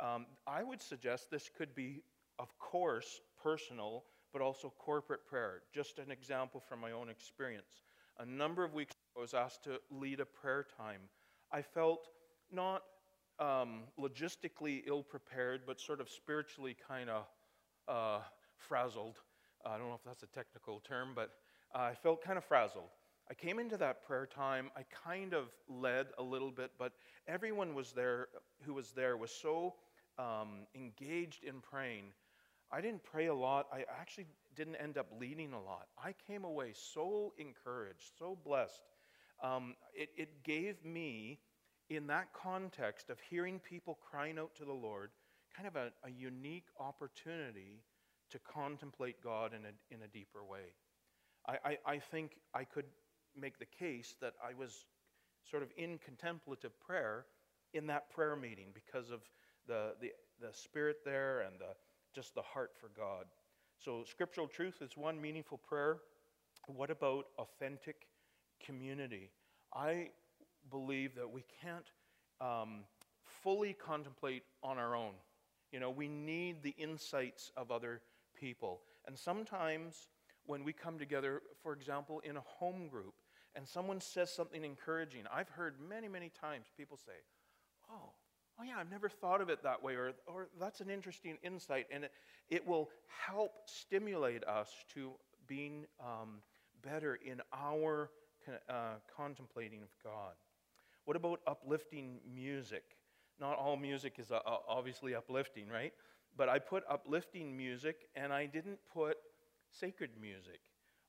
Um, 0.00 0.26
I 0.46 0.62
would 0.62 0.80
suggest 0.80 1.30
this 1.30 1.50
could 1.56 1.74
be, 1.74 2.02
of 2.38 2.56
course, 2.58 3.20
personal, 3.42 4.04
but 4.32 4.42
also 4.42 4.72
corporate 4.78 5.26
prayer. 5.26 5.62
Just 5.74 5.98
an 5.98 6.10
example 6.10 6.60
from 6.60 6.80
my 6.80 6.92
own 6.92 7.08
experience. 7.08 7.82
A 8.18 8.26
number 8.26 8.64
of 8.64 8.74
weeks 8.74 8.92
ago, 8.92 9.18
I 9.18 9.20
was 9.20 9.34
asked 9.34 9.64
to 9.64 9.80
lead 9.90 10.20
a 10.20 10.26
prayer 10.26 10.66
time. 10.76 11.00
I 11.50 11.62
felt 11.62 12.08
not 12.52 12.82
um, 13.38 13.84
logistically 13.98 14.82
ill 14.86 15.02
prepared, 15.02 15.62
but 15.66 15.80
sort 15.80 16.00
of 16.00 16.08
spiritually 16.08 16.76
kind 16.88 17.10
of 17.10 17.24
uh, 17.88 18.20
frazzled. 18.56 19.16
I 19.64 19.78
don't 19.78 19.88
know 19.88 19.94
if 19.94 20.04
that's 20.04 20.22
a 20.22 20.26
technical 20.28 20.80
term, 20.80 21.10
but 21.14 21.30
I 21.74 21.94
felt 21.94 22.22
kind 22.22 22.38
of 22.38 22.44
frazzled. 22.44 22.90
I 23.30 23.34
came 23.34 23.58
into 23.58 23.76
that 23.78 24.06
prayer 24.06 24.26
time, 24.26 24.70
I 24.76 24.84
kind 25.04 25.34
of 25.34 25.50
led 25.68 26.06
a 26.18 26.22
little 26.22 26.50
bit, 26.50 26.72
but 26.78 26.92
everyone 27.26 27.74
was 27.74 27.92
there 27.92 28.28
who 28.62 28.72
was 28.74 28.92
there 28.92 29.16
was 29.18 29.30
so 29.30 29.74
um, 30.18 30.66
engaged 30.74 31.44
in 31.44 31.60
praying. 31.60 32.04
I 32.72 32.80
didn't 32.80 33.04
pray 33.04 33.26
a 33.26 33.34
lot. 33.34 33.66
I 33.72 33.84
actually 34.00 34.26
didn't 34.56 34.76
end 34.76 34.98
up 34.98 35.06
leading 35.20 35.52
a 35.52 35.62
lot. 35.62 35.88
I 36.02 36.14
came 36.26 36.44
away 36.44 36.72
so 36.74 37.32
encouraged, 37.38 38.12
so 38.18 38.36
blessed. 38.44 38.82
Um, 39.42 39.74
it, 39.94 40.10
it 40.16 40.42
gave 40.42 40.84
me, 40.84 41.38
in 41.90 42.06
that 42.08 42.32
context 42.32 43.10
of 43.10 43.18
hearing 43.20 43.58
people 43.58 43.98
crying 44.10 44.38
out 44.38 44.54
to 44.56 44.64
the 44.64 44.72
Lord, 44.72 45.10
kind 45.54 45.66
of 45.66 45.76
a, 45.76 45.90
a 46.04 46.10
unique 46.10 46.66
opportunity 46.78 47.82
to 48.30 48.38
contemplate 48.38 49.22
God 49.22 49.52
in 49.54 49.64
a, 49.64 49.94
in 49.94 50.02
a 50.02 50.08
deeper 50.08 50.44
way. 50.44 50.74
I, 51.46 51.56
I, 51.64 51.92
I 51.94 51.98
think 51.98 52.32
I 52.54 52.64
could 52.64 52.84
make 53.34 53.58
the 53.58 53.66
case 53.66 54.16
that 54.20 54.34
I 54.44 54.54
was 54.54 54.86
sort 55.48 55.62
of 55.62 55.70
in 55.76 55.98
contemplative 55.98 56.78
prayer 56.80 57.26
in 57.72 57.86
that 57.86 58.10
prayer 58.10 58.36
meeting 58.36 58.68
because 58.74 59.10
of 59.10 59.20
the, 59.66 59.94
the, 60.00 60.10
the 60.40 60.52
spirit 60.52 60.98
there 61.04 61.40
and 61.40 61.58
the, 61.58 61.74
just 62.14 62.34
the 62.34 62.42
heart 62.42 62.72
for 62.78 62.90
God. 62.96 63.26
So, 63.78 64.02
scriptural 64.04 64.48
truth 64.48 64.82
is 64.82 64.96
one 64.96 65.20
meaningful 65.20 65.58
prayer. 65.58 65.98
What 66.66 66.90
about 66.90 67.26
authentic 67.38 68.08
community? 68.64 69.30
I 69.72 70.08
believe 70.70 71.14
that 71.14 71.30
we 71.30 71.44
can't 71.62 71.90
um, 72.40 72.80
fully 73.42 73.72
contemplate 73.72 74.42
on 74.62 74.78
our 74.78 74.94
own. 74.94 75.12
You 75.72 75.80
know, 75.80 75.90
we 75.90 76.08
need 76.08 76.62
the 76.62 76.74
insights 76.78 77.52
of 77.56 77.70
other 77.70 78.00
people. 78.38 78.80
And 79.06 79.18
sometimes 79.18 80.08
when 80.46 80.64
we 80.64 80.72
come 80.72 80.98
together, 80.98 81.42
for 81.62 81.72
example, 81.72 82.20
in 82.24 82.36
a 82.36 82.40
home 82.40 82.88
group, 82.88 83.14
and 83.54 83.66
someone 83.66 84.00
says 84.00 84.32
something 84.32 84.64
encouraging, 84.64 85.24
I've 85.32 85.48
heard 85.48 85.74
many, 85.88 86.08
many 86.08 86.30
times 86.30 86.66
people 86.76 86.96
say, 86.96 87.12
Oh, 87.90 88.10
oh 88.58 88.62
yeah, 88.62 88.74
I've 88.78 88.90
never 88.90 89.08
thought 89.08 89.40
of 89.40 89.48
it 89.48 89.62
that 89.62 89.82
way, 89.82 89.94
or, 89.94 90.12
or 90.26 90.48
that's 90.60 90.80
an 90.80 90.90
interesting 90.90 91.38
insight. 91.42 91.86
And 91.90 92.04
it, 92.04 92.12
it 92.50 92.66
will 92.66 92.90
help 93.26 93.52
stimulate 93.66 94.44
us 94.44 94.70
to 94.94 95.12
being 95.46 95.86
um, 96.00 96.40
better 96.82 97.18
in 97.24 97.40
our 97.52 98.10
uh, 98.68 98.94
contemplating 99.14 99.82
of 99.82 99.88
God. 100.02 100.34
What 101.08 101.16
about 101.16 101.40
uplifting 101.46 102.20
music? 102.34 102.84
Not 103.40 103.56
all 103.56 103.78
music 103.78 104.16
is 104.18 104.30
uh, 104.30 104.40
obviously 104.44 105.14
uplifting, 105.14 105.66
right? 105.66 105.94
But 106.36 106.50
I 106.50 106.58
put 106.58 106.82
uplifting 106.86 107.56
music 107.56 108.10
and 108.14 108.30
I 108.30 108.44
didn't 108.44 108.78
put 108.92 109.16
sacred 109.70 110.10
music. 110.20 110.60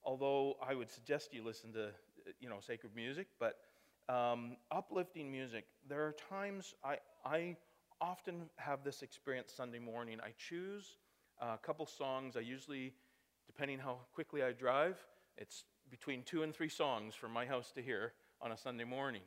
Although 0.06 0.56
I 0.66 0.74
would 0.74 0.90
suggest 0.90 1.34
you 1.34 1.44
listen 1.44 1.74
to, 1.74 1.90
you 2.40 2.48
know, 2.48 2.60
sacred 2.62 2.96
music, 2.96 3.28
but 3.42 3.58
um, 4.08 4.56
uplifting 4.72 5.30
music. 5.30 5.66
There 5.90 6.06
are 6.08 6.16
times 6.30 6.76
I, 6.82 7.00
I 7.26 7.58
often 8.00 8.50
have 8.56 8.86
this 8.86 9.02
experience 9.02 9.52
Sunday 9.54 9.80
morning. 9.80 10.20
I 10.24 10.30
choose 10.38 10.96
a 11.42 11.58
couple 11.58 11.86
songs. 11.86 12.38
I 12.38 12.40
usually, 12.40 12.94
depending 13.48 13.80
how 13.80 13.98
quickly 14.14 14.44
I 14.44 14.54
drive, 14.54 14.98
it's 15.38 15.66
between 15.92 16.24
two 16.24 16.44
and 16.44 16.56
three 16.56 16.70
songs 16.70 17.16
from 17.16 17.34
my 17.34 17.46
house 17.46 17.74
to 17.74 17.82
here 17.82 18.14
on 18.42 18.54
a 18.54 18.58
Sunday 18.58 18.86
morning. 18.86 19.24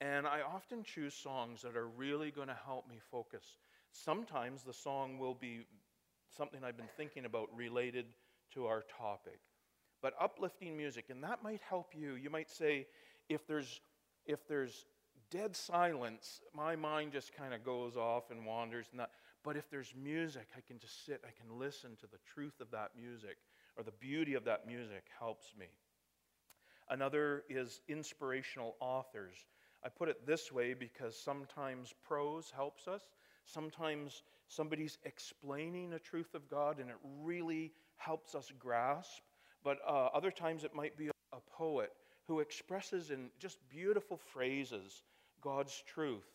And 0.00 0.26
I 0.26 0.40
often 0.42 0.82
choose 0.82 1.14
songs 1.14 1.62
that 1.62 1.76
are 1.76 1.88
really 1.88 2.30
going 2.30 2.48
to 2.48 2.58
help 2.66 2.88
me 2.88 2.96
focus. 3.10 3.44
Sometimes 3.92 4.62
the 4.62 4.72
song 4.72 5.18
will 5.18 5.34
be 5.34 5.60
something 6.36 6.62
I've 6.62 6.76
been 6.76 6.86
thinking 6.96 7.24
about 7.24 7.48
related 7.56 8.06
to 8.52 8.66
our 8.66 8.84
topic. 8.98 9.40
But 10.02 10.14
uplifting 10.20 10.76
music, 10.76 11.06
and 11.08 11.24
that 11.24 11.42
might 11.42 11.62
help 11.68 11.92
you. 11.94 12.14
You 12.14 12.28
might 12.28 12.50
say, 12.50 12.86
if 13.28 13.46
there's, 13.46 13.80
if 14.26 14.46
there's 14.46 14.84
dead 15.30 15.56
silence, 15.56 16.42
my 16.54 16.76
mind 16.76 17.12
just 17.12 17.34
kind 17.34 17.54
of 17.54 17.64
goes 17.64 17.96
off 17.96 18.30
and 18.30 18.44
wanders. 18.44 18.86
And 18.90 19.00
that. 19.00 19.10
But 19.42 19.56
if 19.56 19.70
there's 19.70 19.94
music, 19.96 20.48
I 20.56 20.60
can 20.60 20.78
just 20.78 21.06
sit, 21.06 21.22
I 21.24 21.30
can 21.40 21.58
listen 21.58 21.96
to 22.00 22.06
the 22.06 22.18
truth 22.34 22.60
of 22.60 22.70
that 22.72 22.90
music, 22.98 23.36
or 23.76 23.84
the 23.84 23.92
beauty 23.92 24.34
of 24.34 24.44
that 24.44 24.66
music 24.66 25.04
helps 25.18 25.54
me. 25.58 25.66
Another 26.88 27.44
is 27.48 27.80
inspirational 27.88 28.76
authors. 28.80 29.36
I 29.86 29.88
put 29.88 30.08
it 30.08 30.26
this 30.26 30.50
way 30.50 30.74
because 30.74 31.16
sometimes 31.16 31.94
prose 32.02 32.52
helps 32.52 32.88
us. 32.88 33.02
Sometimes 33.44 34.24
somebody's 34.48 34.98
explaining 35.04 35.92
a 35.92 35.98
truth 36.00 36.34
of 36.34 36.50
God 36.50 36.80
and 36.80 36.90
it 36.90 36.96
really 37.22 37.70
helps 37.94 38.34
us 38.34 38.50
grasp. 38.58 39.22
But 39.62 39.78
uh, 39.86 40.08
other 40.12 40.32
times 40.32 40.64
it 40.64 40.74
might 40.74 40.98
be 40.98 41.08
a 41.32 41.40
poet 41.56 41.92
who 42.26 42.40
expresses 42.40 43.12
in 43.12 43.30
just 43.38 43.58
beautiful 43.70 44.16
phrases 44.16 45.04
God's 45.40 45.84
truth. 45.86 46.26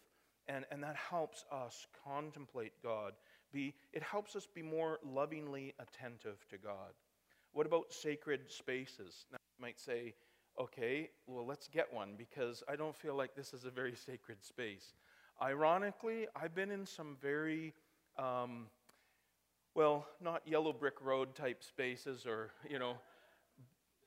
And, 0.48 0.64
and 0.72 0.82
that 0.84 0.96
helps 0.96 1.44
us 1.52 1.86
contemplate 2.06 2.72
God. 2.82 3.12
Be, 3.52 3.76
it 3.92 4.02
helps 4.02 4.38
us 4.38 4.48
be 4.56 4.62
more 4.62 5.00
lovingly 5.06 5.74
attentive 5.78 6.48
to 6.52 6.58
God. 6.58 6.94
What 7.52 7.66
about 7.66 7.92
sacred 7.92 8.50
spaces? 8.50 9.26
Now, 9.30 9.40
you 9.58 9.62
might 9.62 9.78
say, 9.78 10.14
okay, 10.62 11.10
well, 11.26 11.46
let's 11.46 11.68
get 11.68 11.92
one 11.92 12.12
because 12.18 12.64
I 12.70 12.76
don't 12.76 12.96
feel 12.96 13.16
like 13.16 13.36
this 13.36 13.52
is 13.54 13.66
a 13.66 13.72
very 13.72 13.96
sacred 14.06 14.44
space. 14.44 14.94
Ironically, 15.42 16.28
I've 16.36 16.54
been 16.54 16.70
in 16.70 16.86
some 16.86 17.18
very, 17.20 17.74
um, 18.18 18.68
well, 19.74 20.06
not 20.22 20.44
yellow 20.46 20.72
brick 20.72 21.02
road 21.02 21.34
type 21.34 21.64
spaces 21.64 22.28
or, 22.28 22.52
you 22.70 22.78
know, 22.78 22.98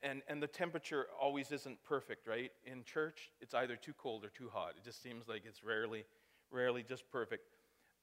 and, 0.03 0.23
and 0.29 0.40
the 0.40 0.47
temperature 0.47 1.07
always 1.21 1.51
isn't 1.51 1.83
perfect, 1.83 2.29
right? 2.29 2.53
In 2.67 2.85
church, 2.85 3.33
it's 3.40 3.55
either 3.55 3.75
too 3.75 3.95
cold 3.99 4.25
or 4.25 4.29
too 4.29 4.51
hot. 4.53 4.75
It 4.77 4.85
just 4.85 5.03
seems 5.03 5.27
like 5.27 5.43
it's 5.47 5.64
rarely, 5.64 6.05
rarely 6.53 6.85
just 6.85 7.11
perfect. 7.11 7.49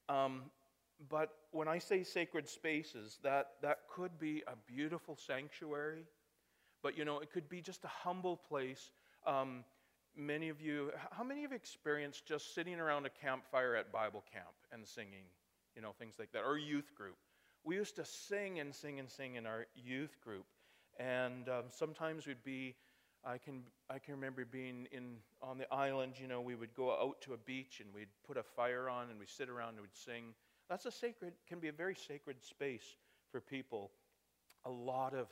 Um, 0.09 0.43
but 1.09 1.29
when 1.51 1.67
I 1.67 1.77
say 1.77 2.03
sacred 2.03 2.49
spaces, 2.49 3.17
that, 3.23 3.51
that 3.61 3.81
could 3.87 4.19
be 4.19 4.43
a 4.45 4.55
beautiful 4.67 5.15
sanctuary 5.15 6.03
but 6.81 6.97
you 6.97 7.05
know, 7.05 7.19
it 7.19 7.31
could 7.31 7.49
be 7.49 7.61
just 7.61 7.83
a 7.83 7.87
humble 7.87 8.37
place. 8.37 8.91
Um, 9.25 9.63
many 10.15 10.49
of 10.49 10.61
you, 10.61 10.91
how 11.11 11.23
many 11.23 11.41
have 11.41 11.53
experienced 11.53 12.25
just 12.25 12.53
sitting 12.53 12.79
around 12.79 13.05
a 13.05 13.09
campfire 13.09 13.75
at 13.75 13.91
Bible 13.91 14.23
camp 14.31 14.53
and 14.71 14.85
singing, 14.87 15.25
you 15.75 15.81
know, 15.81 15.93
things 15.99 16.15
like 16.19 16.31
that, 16.33 16.43
or 16.43 16.57
youth 16.57 16.93
group? 16.95 17.17
We 17.63 17.75
used 17.75 17.95
to 17.97 18.05
sing 18.05 18.59
and 18.59 18.73
sing 18.73 18.99
and 18.99 19.09
sing 19.09 19.35
in 19.35 19.45
our 19.45 19.67
youth 19.75 20.19
group, 20.23 20.45
and 20.99 21.47
um, 21.49 21.63
sometimes 21.69 22.27
we'd 22.27 22.43
be. 22.43 22.75
I 23.23 23.37
can 23.37 23.61
I 23.87 23.99
can 23.99 24.15
remember 24.15 24.45
being 24.45 24.87
in 24.91 25.17
on 25.43 25.59
the 25.59 25.71
island. 25.71 26.13
You 26.19 26.27
know, 26.27 26.41
we 26.41 26.55
would 26.55 26.73
go 26.73 26.91
out 26.91 27.21
to 27.21 27.33
a 27.33 27.37
beach 27.37 27.79
and 27.79 27.93
we'd 27.93 28.07
put 28.25 28.35
a 28.35 28.41
fire 28.41 28.89
on 28.89 29.11
and 29.11 29.19
we'd 29.19 29.29
sit 29.29 29.47
around 29.47 29.73
and 29.73 29.81
we'd 29.81 29.95
sing. 29.95 30.33
That's 30.69 30.87
a 30.87 30.91
sacred 30.91 31.33
can 31.47 31.59
be 31.59 31.67
a 31.67 31.71
very 31.71 31.93
sacred 31.93 32.43
space 32.43 32.95
for 33.31 33.39
people. 33.39 33.91
A 34.65 34.71
lot 34.71 35.13
of 35.13 35.27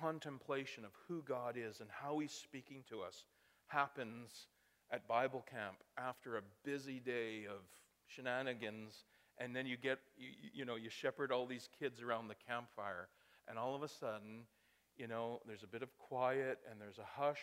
contemplation 0.00 0.84
of 0.84 0.90
who 1.06 1.22
God 1.22 1.56
is 1.56 1.80
and 1.80 1.88
how 1.90 2.18
He's 2.18 2.32
speaking 2.32 2.84
to 2.90 3.02
us 3.02 3.24
happens 3.68 4.46
at 4.90 5.06
Bible 5.06 5.44
camp 5.50 5.76
after 5.96 6.36
a 6.36 6.42
busy 6.64 7.00
day 7.00 7.46
of 7.48 7.60
shenanigans. 8.06 9.04
And 9.38 9.54
then 9.54 9.66
you 9.66 9.76
get, 9.76 9.98
you, 10.16 10.28
you 10.52 10.64
know, 10.64 10.76
you 10.76 10.90
shepherd 10.90 11.30
all 11.30 11.46
these 11.46 11.68
kids 11.78 12.02
around 12.02 12.28
the 12.28 12.34
campfire. 12.46 13.08
And 13.46 13.58
all 13.58 13.74
of 13.74 13.82
a 13.82 13.88
sudden, 13.88 14.44
you 14.96 15.06
know, 15.06 15.40
there's 15.46 15.62
a 15.62 15.68
bit 15.68 15.82
of 15.82 15.96
quiet 15.98 16.58
and 16.70 16.80
there's 16.80 16.98
a 16.98 17.20
hush 17.20 17.42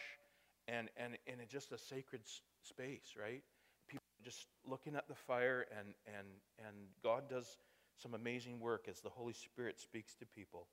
and, 0.68 0.90
and, 0.98 1.18
and 1.28 1.40
it's 1.42 1.52
just 1.52 1.72
a 1.72 1.78
sacred 1.78 2.22
space, 2.64 3.16
right? 3.20 3.44
People 3.88 4.04
just 4.24 4.48
looking 4.68 4.96
at 4.96 5.08
the 5.08 5.16
fire 5.16 5.66
and, 5.78 5.94
and, 6.08 6.28
and 6.58 6.76
God 7.04 7.30
does 7.30 7.58
some 7.98 8.14
amazing 8.14 8.60
work 8.60 8.88
as 8.90 9.00
the 9.00 9.10
Holy 9.10 9.34
Spirit 9.34 9.80
speaks 9.80 10.16
to 10.16 10.26
people. 10.26 10.68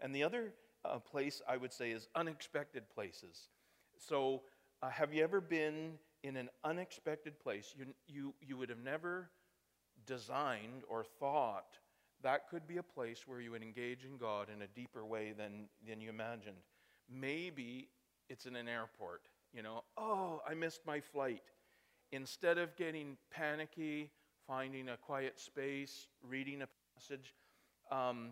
And 0.00 0.14
the 0.14 0.24
other 0.24 0.54
a 0.84 1.00
place 1.00 1.40
I 1.48 1.56
would 1.56 1.72
say 1.72 1.90
is 1.90 2.08
unexpected 2.14 2.84
places. 2.94 3.48
So, 3.98 4.42
uh, 4.82 4.90
have 4.90 5.14
you 5.14 5.22
ever 5.22 5.40
been 5.40 5.92
in 6.22 6.36
an 6.36 6.50
unexpected 6.62 7.40
place? 7.40 7.74
You, 7.76 7.86
you, 8.06 8.34
you 8.40 8.56
would 8.56 8.68
have 8.68 8.82
never 8.82 9.30
designed 10.06 10.82
or 10.88 11.04
thought 11.04 11.78
that 12.24 12.48
could 12.48 12.66
be 12.66 12.78
a 12.78 12.82
place 12.82 13.24
where 13.26 13.38
you 13.38 13.50
would 13.50 13.62
engage 13.62 14.04
in 14.04 14.16
God 14.16 14.48
in 14.54 14.62
a 14.62 14.66
deeper 14.66 15.04
way 15.04 15.32
than, 15.36 15.68
than 15.86 16.00
you 16.00 16.08
imagined. 16.08 16.56
Maybe 17.08 17.90
it's 18.30 18.46
in 18.46 18.56
an 18.56 18.66
airport. 18.66 19.28
You 19.52 19.62
know, 19.62 19.84
oh, 19.98 20.40
I 20.48 20.54
missed 20.54 20.80
my 20.86 21.00
flight. 21.00 21.42
Instead 22.12 22.56
of 22.56 22.74
getting 22.76 23.18
panicky, 23.30 24.10
finding 24.46 24.88
a 24.88 24.96
quiet 24.96 25.38
space, 25.38 26.08
reading 26.22 26.62
a 26.62 26.68
passage, 26.96 27.34
um, 27.92 28.30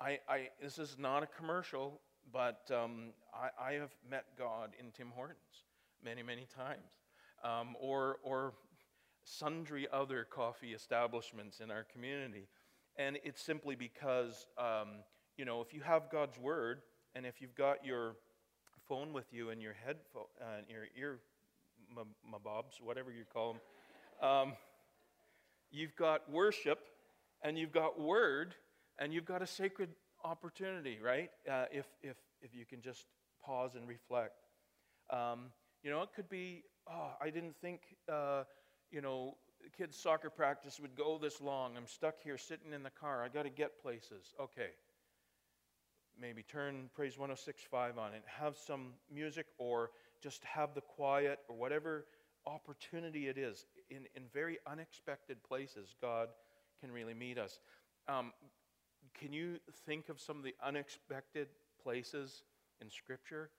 I, 0.00 0.18
I, 0.26 0.48
this 0.62 0.78
is 0.78 0.96
not 0.98 1.22
a 1.22 1.26
commercial, 1.26 2.00
but 2.32 2.70
um, 2.74 3.12
I, 3.34 3.70
I, 3.70 3.72
have 3.74 3.90
met 4.08 4.24
God 4.38 4.70
in 4.78 4.92
Tim 4.92 5.08
Hortons 5.14 5.36
many, 6.02 6.22
many 6.22 6.46
times, 6.56 6.88
um, 7.44 7.76
or, 7.78 8.16
or 8.22 8.54
sundry 9.24 9.86
other 9.92 10.24
coffee 10.24 10.72
establishments 10.72 11.60
in 11.60 11.70
our 11.70 11.84
community. 11.84 12.48
And 12.96 13.18
it's 13.24 13.42
simply 13.42 13.74
because, 13.76 14.46
um, 14.56 15.04
you 15.36 15.44
know, 15.44 15.60
if 15.60 15.74
you 15.74 15.82
have 15.82 16.10
God's 16.10 16.38
Word, 16.38 16.80
and 17.14 17.26
if 17.26 17.42
you've 17.42 17.54
got 17.54 17.84
your 17.84 18.16
phone 18.88 19.12
with 19.12 19.26
you 19.30 19.50
and 19.50 19.60
your 19.60 19.74
headphone, 19.84 20.24
uh, 20.40 20.62
your 20.66 20.84
ear 20.98 21.18
mabobs, 22.26 22.80
whatever 22.82 23.12
you 23.12 23.24
call 23.30 23.52
them, 23.52 24.28
um, 24.30 24.52
you've 25.70 25.94
got 25.94 26.30
worship 26.30 26.78
and 27.42 27.58
you've 27.58 27.72
got 27.72 28.00
Word 28.00 28.54
and 29.00 29.12
you've 29.12 29.24
got 29.24 29.42
a 29.42 29.46
sacred 29.46 29.88
opportunity, 30.22 30.98
right? 31.02 31.30
Uh, 31.50 31.64
if, 31.72 31.86
if, 32.02 32.16
if 32.42 32.54
you 32.54 32.66
can 32.66 32.82
just 32.82 33.06
pause 33.44 33.74
and 33.74 33.88
reflect. 33.88 34.44
Um, 35.08 35.46
you 35.82 35.90
know, 35.90 36.02
it 36.02 36.10
could 36.14 36.28
be, 36.28 36.62
oh, 36.88 37.12
I 37.20 37.30
didn't 37.30 37.56
think, 37.60 37.80
uh, 38.12 38.44
you 38.90 39.00
know, 39.00 39.36
kids' 39.76 39.96
soccer 39.96 40.30
practice 40.30 40.78
would 40.78 40.94
go 40.94 41.18
this 41.18 41.40
long. 41.40 41.76
I'm 41.76 41.86
stuck 41.86 42.16
here 42.22 42.36
sitting 42.36 42.72
in 42.72 42.82
the 42.82 42.90
car. 42.90 43.24
I 43.24 43.28
got 43.28 43.44
to 43.44 43.50
get 43.50 43.80
places. 43.80 44.34
Okay. 44.38 44.70
Maybe 46.20 46.42
turn 46.42 46.90
Praise 46.94 47.16
106.5 47.16 47.96
on 47.96 48.12
and 48.12 48.22
have 48.26 48.56
some 48.56 48.92
music 49.12 49.46
or 49.56 49.90
just 50.22 50.44
have 50.44 50.74
the 50.74 50.82
quiet 50.82 51.38
or 51.48 51.56
whatever 51.56 52.04
opportunity 52.46 53.28
it 53.28 53.38
is. 53.38 53.64
In, 53.88 54.04
in 54.14 54.24
very 54.34 54.58
unexpected 54.66 55.42
places, 55.42 55.94
God 56.00 56.28
can 56.80 56.92
really 56.92 57.14
meet 57.14 57.38
us. 57.38 57.60
Um, 58.06 58.32
can 59.20 59.32
you 59.32 59.58
think 59.86 60.08
of 60.08 60.18
some 60.20 60.38
of 60.38 60.42
the 60.42 60.54
unexpected 60.64 61.48
places 61.82 62.42
in 62.80 62.90
Scripture? 62.90 63.50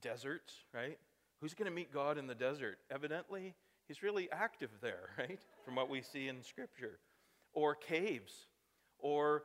Deserts, 0.00 0.54
right? 0.72 0.98
Who's 1.40 1.54
going 1.54 1.66
to 1.66 1.74
meet 1.74 1.92
God 1.92 2.16
in 2.16 2.26
the 2.26 2.34
desert? 2.34 2.78
Evidently, 2.90 3.54
He's 3.88 4.04
really 4.04 4.30
active 4.30 4.70
there, 4.80 5.08
right? 5.18 5.40
From 5.64 5.74
what 5.74 5.90
we 5.90 6.00
see 6.00 6.28
in 6.28 6.44
Scripture. 6.44 7.00
Or 7.52 7.74
caves, 7.74 8.46
or 9.00 9.42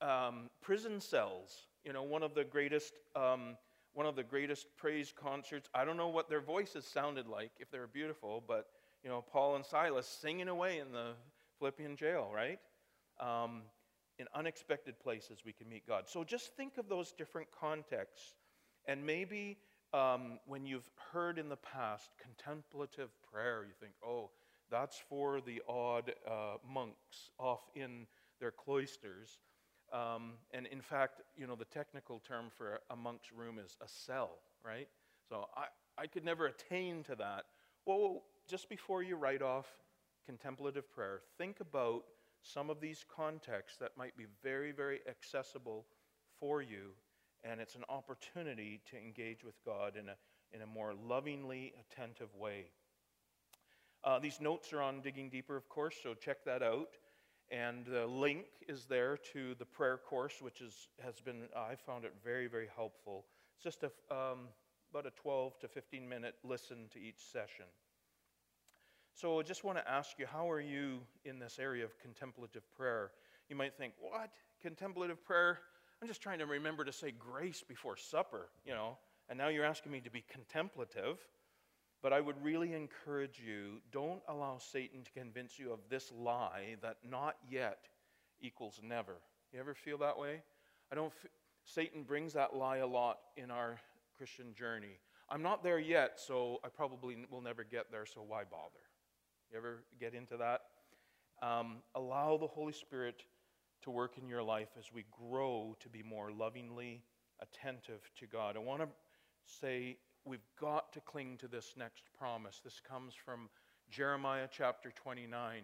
um, 0.00 0.50
prison 0.60 1.00
cells. 1.00 1.68
You 1.84 1.92
know, 1.92 2.02
one 2.02 2.24
of 2.24 2.34
the 2.34 2.42
greatest. 2.42 2.94
Um, 3.14 3.56
one 3.92 4.04
of 4.04 4.14
the 4.14 4.24
greatest 4.24 4.66
praise 4.76 5.10
concerts. 5.16 5.70
I 5.72 5.86
don't 5.86 5.96
know 5.96 6.08
what 6.08 6.28
their 6.28 6.42
voices 6.42 6.84
sounded 6.84 7.28
like, 7.28 7.52
if 7.58 7.70
they 7.70 7.78
were 7.78 7.86
beautiful, 7.86 8.44
but 8.46 8.66
you 9.02 9.08
know, 9.08 9.22
Paul 9.22 9.56
and 9.56 9.64
Silas 9.64 10.06
singing 10.06 10.48
away 10.48 10.80
in 10.80 10.92
the 10.92 11.12
Philippian 11.58 11.96
jail, 11.96 12.30
right? 12.34 12.58
Um, 13.18 13.62
in 14.18 14.26
unexpected 14.34 14.98
places, 14.98 15.40
we 15.44 15.52
can 15.52 15.68
meet 15.68 15.86
God. 15.86 16.04
So 16.08 16.24
just 16.24 16.56
think 16.56 16.78
of 16.78 16.88
those 16.88 17.12
different 17.12 17.48
contexts. 17.50 18.34
And 18.86 19.04
maybe 19.04 19.58
um, 19.92 20.38
when 20.46 20.64
you've 20.64 20.88
heard 21.12 21.38
in 21.38 21.48
the 21.48 21.56
past 21.56 22.10
contemplative 22.22 23.10
prayer, 23.32 23.64
you 23.64 23.74
think, 23.78 23.92
oh, 24.04 24.30
that's 24.70 24.98
for 25.08 25.40
the 25.40 25.62
odd 25.68 26.12
uh, 26.28 26.56
monks 26.68 27.30
off 27.38 27.60
in 27.74 28.06
their 28.40 28.50
cloisters. 28.50 29.38
Um, 29.92 30.32
and 30.52 30.66
in 30.66 30.80
fact, 30.80 31.22
you 31.36 31.46
know, 31.46 31.54
the 31.54 31.64
technical 31.64 32.18
term 32.18 32.46
for 32.56 32.80
a 32.90 32.96
monk's 32.96 33.32
room 33.32 33.58
is 33.64 33.76
a 33.80 33.88
cell, 33.88 34.38
right? 34.64 34.88
So 35.28 35.46
I, 35.56 35.66
I 36.02 36.06
could 36.06 36.24
never 36.24 36.46
attain 36.46 37.04
to 37.04 37.14
that. 37.16 37.44
Well, 37.86 38.22
just 38.48 38.68
before 38.68 39.02
you 39.02 39.16
write 39.16 39.42
off 39.42 39.66
contemplative 40.26 40.90
prayer, 40.92 41.20
think 41.38 41.60
about 41.60 42.02
some 42.42 42.70
of 42.70 42.80
these 42.80 43.04
contexts 43.14 43.78
that 43.78 43.96
might 43.96 44.16
be 44.16 44.26
very, 44.42 44.72
very 44.72 45.00
accessible 45.08 45.86
for 46.38 46.62
you, 46.62 46.92
and 47.44 47.60
it's 47.60 47.74
an 47.74 47.84
opportunity 47.88 48.80
to 48.90 48.96
engage 48.96 49.44
with 49.44 49.54
God 49.64 49.96
in 49.96 50.08
a, 50.08 50.16
in 50.52 50.62
a 50.62 50.66
more 50.66 50.94
lovingly 50.94 51.72
attentive 51.80 52.34
way. 52.34 52.66
Uh, 54.04 54.18
these 54.18 54.40
notes 54.40 54.72
are 54.72 54.82
on 54.82 55.00
Digging 55.00 55.28
Deeper, 55.28 55.56
of 55.56 55.68
course, 55.68 55.96
so 56.02 56.14
check 56.14 56.44
that 56.44 56.62
out. 56.62 56.90
And 57.50 57.84
the 57.86 58.06
link 58.06 58.46
is 58.68 58.86
there 58.86 59.16
to 59.32 59.54
the 59.54 59.64
prayer 59.64 59.98
course, 59.98 60.34
which 60.40 60.60
is, 60.60 60.88
has 61.00 61.20
been, 61.20 61.44
I 61.56 61.76
found 61.76 62.04
it 62.04 62.12
very, 62.24 62.48
very 62.48 62.68
helpful. 62.74 63.24
It's 63.54 63.62
just 63.62 63.84
a, 63.84 64.14
um, 64.14 64.48
about 64.90 65.06
a 65.06 65.10
12 65.10 65.58
to 65.60 65.68
15 65.68 66.08
minute 66.08 66.34
listen 66.42 66.88
to 66.92 67.00
each 67.00 67.20
session. 67.32 67.66
So 69.16 69.40
I 69.40 69.42
just 69.44 69.64
want 69.64 69.78
to 69.78 69.90
ask 69.90 70.18
you, 70.18 70.26
how 70.30 70.50
are 70.50 70.60
you 70.60 70.98
in 71.24 71.38
this 71.38 71.58
area 71.58 71.86
of 71.86 71.98
contemplative 71.98 72.62
prayer? 72.76 73.12
You 73.48 73.56
might 73.56 73.74
think, 73.74 73.94
what? 73.98 74.34
Contemplative 74.60 75.24
prayer? 75.24 75.60
I'm 76.02 76.08
just 76.08 76.20
trying 76.20 76.38
to 76.40 76.44
remember 76.44 76.84
to 76.84 76.92
say 76.92 77.14
grace 77.18 77.64
before 77.66 77.96
supper, 77.96 78.50
you 78.66 78.74
know, 78.74 78.98
and 79.30 79.38
now 79.38 79.48
you're 79.48 79.64
asking 79.64 79.92
me 79.92 80.00
to 80.00 80.10
be 80.10 80.22
contemplative. 80.30 81.16
But 82.02 82.12
I 82.12 82.20
would 82.20 82.36
really 82.44 82.74
encourage 82.74 83.40
you 83.40 83.80
don't 83.90 84.20
allow 84.28 84.58
Satan 84.58 85.02
to 85.02 85.10
convince 85.12 85.58
you 85.58 85.72
of 85.72 85.78
this 85.88 86.12
lie 86.14 86.76
that 86.82 86.98
not 87.02 87.36
yet 87.50 87.88
equals 88.42 88.80
never. 88.82 89.14
You 89.50 89.60
ever 89.60 89.72
feel 89.72 89.96
that 89.96 90.18
way? 90.18 90.42
I 90.92 90.94
don't 90.94 91.06
f- 91.24 91.30
Satan 91.64 92.02
brings 92.02 92.34
that 92.34 92.54
lie 92.54 92.78
a 92.78 92.86
lot 92.86 93.20
in 93.38 93.50
our 93.50 93.80
Christian 94.18 94.52
journey. 94.52 94.98
I'm 95.30 95.42
not 95.42 95.64
there 95.64 95.78
yet, 95.78 96.20
so 96.20 96.58
I 96.62 96.68
probably 96.68 97.16
will 97.30 97.40
never 97.40 97.64
get 97.64 97.90
there, 97.90 98.04
so 98.04 98.20
why 98.20 98.44
bother? 98.44 98.85
You 99.50 99.58
ever 99.58 99.84
get 100.00 100.14
into 100.14 100.36
that? 100.38 100.62
Um, 101.42 101.76
allow 101.94 102.36
the 102.36 102.46
Holy 102.46 102.72
Spirit 102.72 103.22
to 103.82 103.90
work 103.90 104.18
in 104.18 104.28
your 104.28 104.42
life 104.42 104.70
as 104.78 104.92
we 104.92 105.04
grow 105.10 105.76
to 105.80 105.88
be 105.88 106.02
more 106.02 106.32
lovingly 106.32 107.02
attentive 107.40 108.00
to 108.18 108.26
God. 108.26 108.56
I 108.56 108.60
want 108.60 108.82
to 108.82 108.88
say 109.44 109.98
we've 110.24 110.46
got 110.60 110.92
to 110.94 111.00
cling 111.00 111.36
to 111.38 111.48
this 111.48 111.74
next 111.76 112.04
promise. 112.18 112.60
This 112.64 112.80
comes 112.80 113.14
from 113.14 113.48
Jeremiah 113.88 114.48
chapter 114.50 114.90
29. 114.90 115.62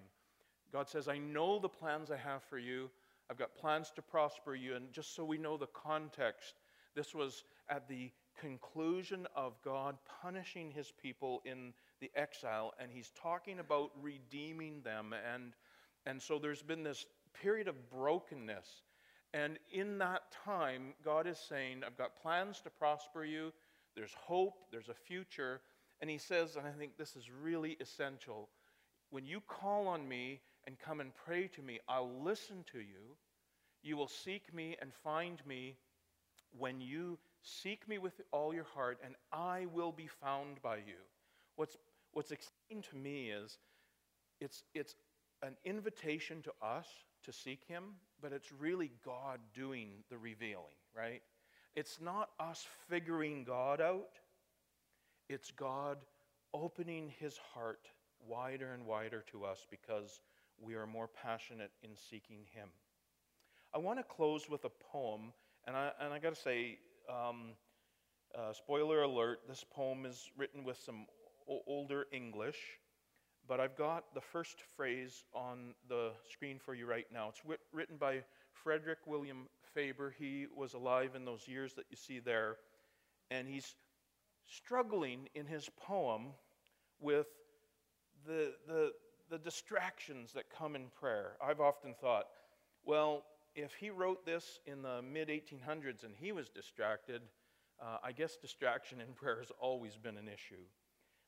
God 0.73 0.89
says, 0.89 1.09
I 1.09 1.19
know 1.19 1.59
the 1.59 1.69
plans 1.69 2.11
I 2.11 2.17
have 2.17 2.43
for 2.45 2.59
you. 2.59 2.89
I've 3.31 3.39
got 3.39 3.55
plans 3.57 3.91
to 3.97 4.03
prosper 4.03 4.55
you. 4.55 4.77
And 4.77 4.93
just 4.93 5.17
so 5.17 5.25
we 5.25 5.39
know 5.39 5.57
the 5.57 5.67
context, 5.67 6.55
this 6.95 7.15
was 7.15 7.45
at 7.69 7.89
the 7.89 8.13
conclusion 8.41 9.27
of 9.35 9.61
God 9.65 9.97
punishing 10.23 10.71
his 10.71 10.93
people 11.03 11.43
in 11.45 11.73
the 12.03 12.11
exile, 12.15 12.75
and 12.79 12.91
he's 12.93 13.11
talking 13.23 13.59
about 13.59 13.91
redeeming 14.03 14.83
them. 14.83 15.15
And, 15.33 15.55
and 16.05 16.21
so 16.21 16.39
there's 16.39 16.63
been 16.63 16.83
this 16.83 17.07
period 17.41 17.69
of 17.69 17.91
brokenness. 17.91 18.83
And 19.33 19.59
in 19.73 19.97
that 19.99 20.23
time, 20.45 20.93
God 21.03 21.27
is 21.27 21.39
saying, 21.39 21.83
I've 21.87 21.97
got 21.97 22.21
plans 22.21 22.61
to 22.65 22.71
prosper 22.71 23.25
you. 23.25 23.55
There's 23.97 24.13
hope, 24.15 24.55
there's 24.71 24.91
a 24.91 24.95
future. 24.95 25.63
And 26.03 26.11
he 26.11 26.19
says, 26.19 26.57
and 26.57 26.67
I 26.67 26.73
think 26.73 26.99
this 26.99 27.17
is 27.17 27.31
really 27.31 27.79
essential 27.81 28.51
when 29.13 29.27
you 29.27 29.43
call 29.47 29.89
on 29.89 30.09
me 30.09 30.41
and 30.67 30.79
come 30.79 31.01
and 31.01 31.13
pray 31.15 31.47
to 31.49 31.63
me, 31.63 31.79
I'll 31.87 32.11
listen 32.25 32.65
to 32.73 32.79
you. 32.79 33.17
You 33.83 33.97
will 33.99 34.09
seek 34.09 34.55
me 34.55 34.75
and 34.81 34.91
find 35.05 35.45
me 35.47 35.77
when 36.59 36.81
you 36.81 37.19
seek 37.43 37.87
me 37.87 37.99
with 37.99 38.21
all 38.31 38.55
your 38.55 38.67
heart, 38.75 38.99
and 39.05 39.15
I 39.31 39.67
will 39.67 39.93
be 39.93 40.07
found 40.07 40.63
by 40.63 40.77
you. 40.77 41.03
What's, 41.57 41.77
what's 42.13 42.31
exciting 42.31 42.83
to 42.91 42.97
me 42.97 43.31
is 43.31 43.59
it's, 44.41 44.65
it's 44.75 44.95
an 45.43 45.57
invitation 45.65 46.43
to 46.43 46.53
us 46.63 46.87
to 47.25 47.33
seek 47.33 47.65
him, 47.67 47.85
but 48.21 48.33
it's 48.33 48.53
really 48.53 48.91
God 49.05 49.41
doing 49.55 50.05
the 50.11 50.19
revealing, 50.19 50.77
right? 50.97 51.23
It's 51.75 52.01
not 52.01 52.31
us 52.39 52.67
figuring 52.89 53.45
God 53.45 53.81
out, 53.81 54.19
it's 55.29 55.51
God 55.51 55.99
opening 56.53 57.13
his 57.19 57.39
heart 57.55 57.87
wider 58.27 58.73
and 58.73 58.87
wider 58.87 59.25
to 59.33 59.45
us 59.45 59.67
because 59.71 60.21
we 60.61 60.75
are 60.75 60.87
more 60.87 61.09
passionate 61.09 61.71
in 61.83 61.91
seeking 62.11 62.45
him. 62.53 62.69
I 63.75 63.79
want 63.79 63.99
to 63.99 64.05
close 64.05 64.49
with 64.51 64.65
a 64.65 64.71
poem, 64.93 65.33
and 65.67 65.77
I, 65.77 65.91
and 66.01 66.13
I 66.13 66.19
got 66.19 66.35
to 66.35 66.41
say, 66.41 66.79
um, 67.09 67.53
uh, 68.35 68.53
spoiler 68.53 69.03
alert, 69.03 69.41
this 69.49 69.65
poem 69.75 70.05
is 70.05 70.31
written 70.37 70.63
with 70.65 70.79
some 70.79 71.07
older 71.67 72.07
English, 72.13 72.59
but 73.49 73.61
I've 73.61 73.77
got 73.77 74.15
the 74.15 74.21
first 74.21 74.61
phrase 74.77 75.25
on 75.35 75.75
the 75.89 76.13
screen 76.31 76.59
for 76.59 76.75
you 76.75 76.87
right 76.87 77.07
now. 77.13 77.29
It's 77.29 77.43
written 77.73 77.97
by 77.97 78.23
Frederick 78.53 78.99
William 79.07 79.49
Faber. 79.75 80.15
He 80.17 80.47
was 80.55 80.75
alive 80.75 81.15
in 81.15 81.25
those 81.25 81.49
years 81.49 81.75
that 81.75 81.87
you 81.91 81.97
see 81.97 82.19
there. 82.19 82.57
And 83.31 83.49
he's 83.49 83.75
struggling 84.47 85.29
in 85.35 85.47
his 85.47 85.69
poem 85.77 86.29
with 87.01 87.27
the, 88.27 88.53
the, 88.67 88.93
the 89.31 89.39
distractions 89.39 90.33
that 90.35 90.45
come 90.57 90.77
in 90.77 90.87
prayer. 90.99 91.33
I've 91.45 91.61
often 91.61 91.95
thought, 92.01 92.27
well, 92.85 93.25
if 93.55 93.75
he 93.75 93.91
wrote 93.91 94.25
this 94.25 94.61
in 94.67 94.83
the 94.83 95.03
mid 95.03 95.29
1800s 95.29 96.05
and 96.05 96.15
he 96.19 96.33
was 96.33 96.49
distracted, 96.49 97.23
uh, 97.81 97.99
I 98.03 98.13
guess 98.13 98.37
distraction 98.37 99.01
in 99.01 99.13
prayer 99.15 99.39
has 99.39 99.51
always 99.61 99.97
been 99.97 100.17
an 100.17 100.29
issue. 100.29 100.63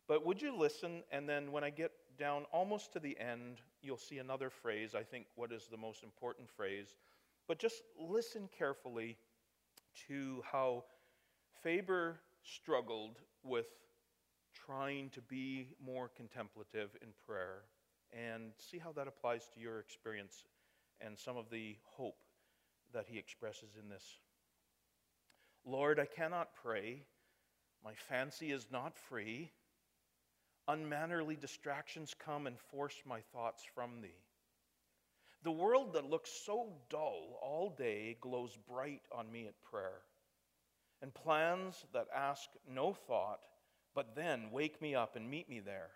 But 0.06 0.24
would 0.26 0.42
you 0.42 0.56
listen? 0.56 1.02
And 1.10 1.28
then 1.28 1.52
when 1.52 1.64
I 1.64 1.70
get 1.70 1.92
down 2.18 2.44
almost 2.52 2.92
to 2.92 3.00
the 3.00 3.18
end, 3.18 3.60
you'll 3.82 3.96
see 3.96 4.18
another 4.18 4.50
phrase, 4.50 4.94
I 4.94 5.02
think 5.02 5.26
what 5.34 5.52
is 5.52 5.66
the 5.70 5.76
most 5.76 6.02
important 6.02 6.48
phrase. 6.50 6.96
But 7.48 7.58
just 7.58 7.82
listen 7.98 8.48
carefully 8.56 9.16
to 10.08 10.42
how 10.50 10.84
Faber 11.62 12.20
struggled 12.42 13.18
with 13.42 13.66
trying 14.66 15.10
to 15.10 15.20
be 15.22 15.68
more 15.84 16.10
contemplative 16.16 16.90
in 17.02 17.08
prayer 17.26 17.62
and 18.12 18.52
see 18.58 18.78
how 18.78 18.92
that 18.92 19.08
applies 19.08 19.48
to 19.54 19.60
your 19.60 19.80
experience 19.80 20.44
and 21.00 21.18
some 21.18 21.36
of 21.36 21.50
the 21.50 21.76
hope 21.96 22.18
that 22.92 23.06
he 23.08 23.18
expresses 23.18 23.70
in 23.82 23.88
this. 23.88 24.04
Lord, 25.66 25.98
I 25.98 26.04
cannot 26.04 26.50
pray. 26.62 27.02
My 27.84 27.94
fancy 28.08 28.52
is 28.52 28.66
not 28.70 28.96
free. 28.96 29.50
Unmannerly 30.66 31.36
distractions 31.36 32.14
come 32.18 32.46
and 32.46 32.58
force 32.58 33.02
my 33.04 33.20
thoughts 33.32 33.62
from 33.74 34.00
thee. 34.00 34.22
The 35.42 35.52
world 35.52 35.92
that 35.92 36.08
looks 36.08 36.30
so 36.30 36.72
dull 36.88 37.38
all 37.42 37.74
day 37.76 38.16
glows 38.20 38.56
bright 38.66 39.02
on 39.12 39.30
me 39.30 39.46
at 39.46 39.62
prayer. 39.62 40.00
And 41.02 41.12
plans 41.12 41.84
that 41.92 42.06
ask 42.14 42.48
no 42.66 42.94
thought, 42.94 43.40
but 43.94 44.14
then 44.14 44.50
wake 44.50 44.80
me 44.80 44.94
up 44.94 45.16
and 45.16 45.30
meet 45.30 45.50
me 45.50 45.60
there. 45.60 45.90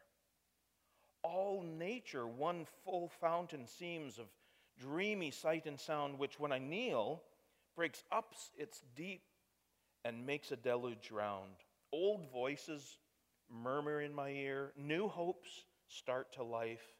All 1.22 1.62
nature, 1.62 2.26
one 2.26 2.66
full 2.84 3.08
fountain 3.20 3.66
seems 3.66 4.18
of 4.18 4.26
dreamy 4.78 5.30
sight 5.30 5.64
and 5.64 5.80
sound, 5.80 6.18
which 6.18 6.38
when 6.38 6.52
I 6.52 6.58
kneel, 6.58 7.22
breaks 7.74 8.04
up 8.12 8.34
its 8.56 8.82
deep 8.94 9.22
and 10.04 10.26
makes 10.26 10.52
a 10.52 10.56
deluge 10.56 11.10
round. 11.10 11.54
Old 11.90 12.30
voices 12.30 12.98
murmur 13.50 14.00
in 14.00 14.14
my 14.14 14.30
ear, 14.30 14.72
new 14.76 15.08
hopes 15.08 15.64
start 15.88 16.32
to 16.34 16.44
life, 16.44 16.94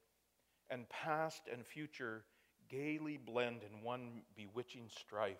and 0.71 0.89
past 0.89 1.43
and 1.53 1.65
future 1.67 2.25
gaily 2.69 3.17
blend 3.17 3.63
in 3.63 3.83
one 3.83 4.23
bewitching 4.37 4.89
strife. 4.89 5.37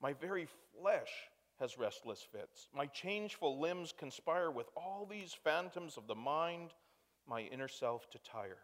My 0.00 0.12
very 0.12 0.46
flesh 0.78 1.10
has 1.58 1.78
restless 1.78 2.20
fits. 2.32 2.68
My 2.74 2.86
changeful 2.86 3.58
limbs 3.60 3.94
conspire 3.96 4.50
with 4.50 4.66
all 4.76 5.06
these 5.10 5.34
phantoms 5.42 5.96
of 5.96 6.06
the 6.06 6.14
mind, 6.14 6.72
my 7.26 7.42
inner 7.42 7.68
self 7.68 8.10
to 8.10 8.18
tire. 8.18 8.58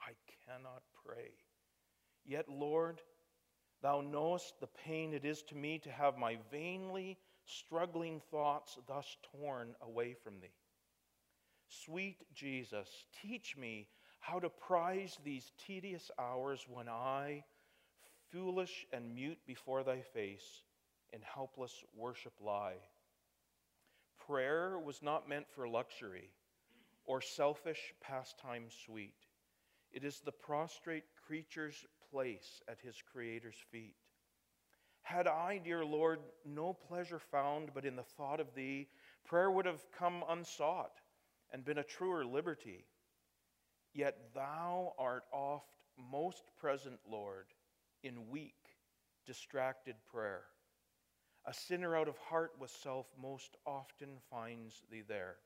I 0.00 0.12
cannot 0.44 0.82
pray. 1.04 1.30
Yet, 2.24 2.48
Lord, 2.48 3.00
Thou 3.82 4.00
knowest 4.00 4.58
the 4.60 4.66
pain 4.66 5.12
it 5.12 5.24
is 5.24 5.42
to 5.44 5.54
me 5.54 5.78
to 5.80 5.90
have 5.90 6.16
my 6.16 6.38
vainly 6.50 7.18
struggling 7.46 8.20
thoughts 8.30 8.78
thus 8.86 9.16
torn 9.32 9.74
away 9.80 10.14
from 10.14 10.40
Thee. 10.40 10.52
Sweet 11.68 12.18
Jesus, 12.34 12.88
teach 13.22 13.56
me 13.56 13.88
how 14.20 14.38
to 14.38 14.48
prize 14.48 15.16
these 15.24 15.52
tedious 15.66 16.10
hours 16.18 16.66
when 16.68 16.88
I, 16.88 17.44
foolish 18.30 18.86
and 18.92 19.14
mute 19.14 19.38
before 19.46 19.82
Thy 19.82 20.00
face, 20.00 20.62
in 21.12 21.20
helpless 21.22 21.84
worship 21.96 22.34
lie. 22.40 22.76
Prayer 24.26 24.78
was 24.78 25.02
not 25.02 25.28
meant 25.28 25.46
for 25.54 25.68
luxury 25.68 26.30
or 27.04 27.20
selfish 27.20 27.94
pastime 28.00 28.66
sweet. 28.84 29.14
It 29.92 30.04
is 30.04 30.20
the 30.20 30.32
prostrate 30.32 31.04
creature's 31.26 31.86
place 32.10 32.60
at 32.68 32.80
his 32.80 32.96
Creator's 33.12 33.62
feet. 33.70 33.94
Had 35.06 35.28
I, 35.28 35.58
dear 35.58 35.84
Lord, 35.84 36.18
no 36.44 36.72
pleasure 36.72 37.20
found 37.20 37.70
but 37.72 37.84
in 37.84 37.94
the 37.94 38.02
thought 38.02 38.40
of 38.40 38.52
Thee, 38.56 38.88
prayer 39.24 39.48
would 39.48 39.64
have 39.64 39.88
come 39.96 40.24
unsought 40.28 40.98
and 41.52 41.64
been 41.64 41.78
a 41.78 41.84
truer 41.84 42.24
liberty. 42.24 42.84
Yet 43.94 44.18
Thou 44.34 44.94
art 44.98 45.22
oft 45.32 45.76
most 45.96 46.50
present, 46.58 46.98
Lord, 47.08 47.46
in 48.02 48.30
weak, 48.30 48.58
distracted 49.24 49.94
prayer. 50.12 50.42
A 51.44 51.54
sinner 51.54 51.96
out 51.96 52.08
of 52.08 52.18
heart 52.18 52.54
with 52.58 52.72
self 52.72 53.06
most 53.16 53.56
often 53.64 54.08
finds 54.28 54.82
thee 54.90 55.04
there. 55.06 55.36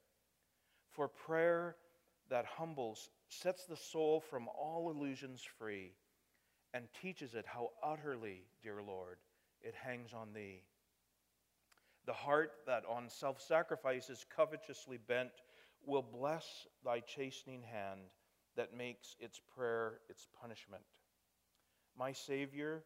For 0.89 1.07
prayer 1.07 1.77
that 2.31 2.47
humbles 2.47 3.11
sets 3.29 3.67
the 3.67 3.77
soul 3.77 4.21
from 4.21 4.49
all 4.59 4.91
illusions 4.91 5.43
free 5.59 5.93
and 6.73 6.89
teaches 7.03 7.35
it 7.35 7.45
how 7.47 7.73
utterly, 7.83 8.47
dear 8.63 8.81
Lord, 8.81 9.19
it 9.63 9.75
hangs 9.75 10.13
on 10.13 10.33
thee. 10.33 10.63
The 12.07 12.13
heart 12.13 12.53
that 12.67 12.85
on 12.89 13.09
self 13.09 13.41
sacrifice 13.41 14.11
is 14.11 14.25
covetously 14.35 14.99
bent 14.99 15.31
will 15.87 16.03
bless 16.03 16.67
thy 16.85 17.01
chastening 17.01 17.63
hand 17.63 18.01
that 18.57 18.77
makes 18.77 19.17
its 19.21 19.41
prayer 19.55 20.01
its 20.09 20.27
punishment. 20.41 20.83
My 21.97 22.13
Savior, 22.13 22.85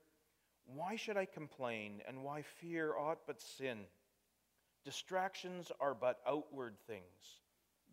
why 0.67 0.97
should 0.97 1.17
I 1.17 1.27
complain, 1.27 2.03
and 2.09 2.25
why 2.25 2.43
fear 2.43 2.97
aught 2.97 3.19
but 3.27 3.41
sin? 3.41 3.81
Distractions 4.85 5.71
are 5.81 5.95
but 5.95 6.21
outward 6.27 6.77
things. 6.87 7.41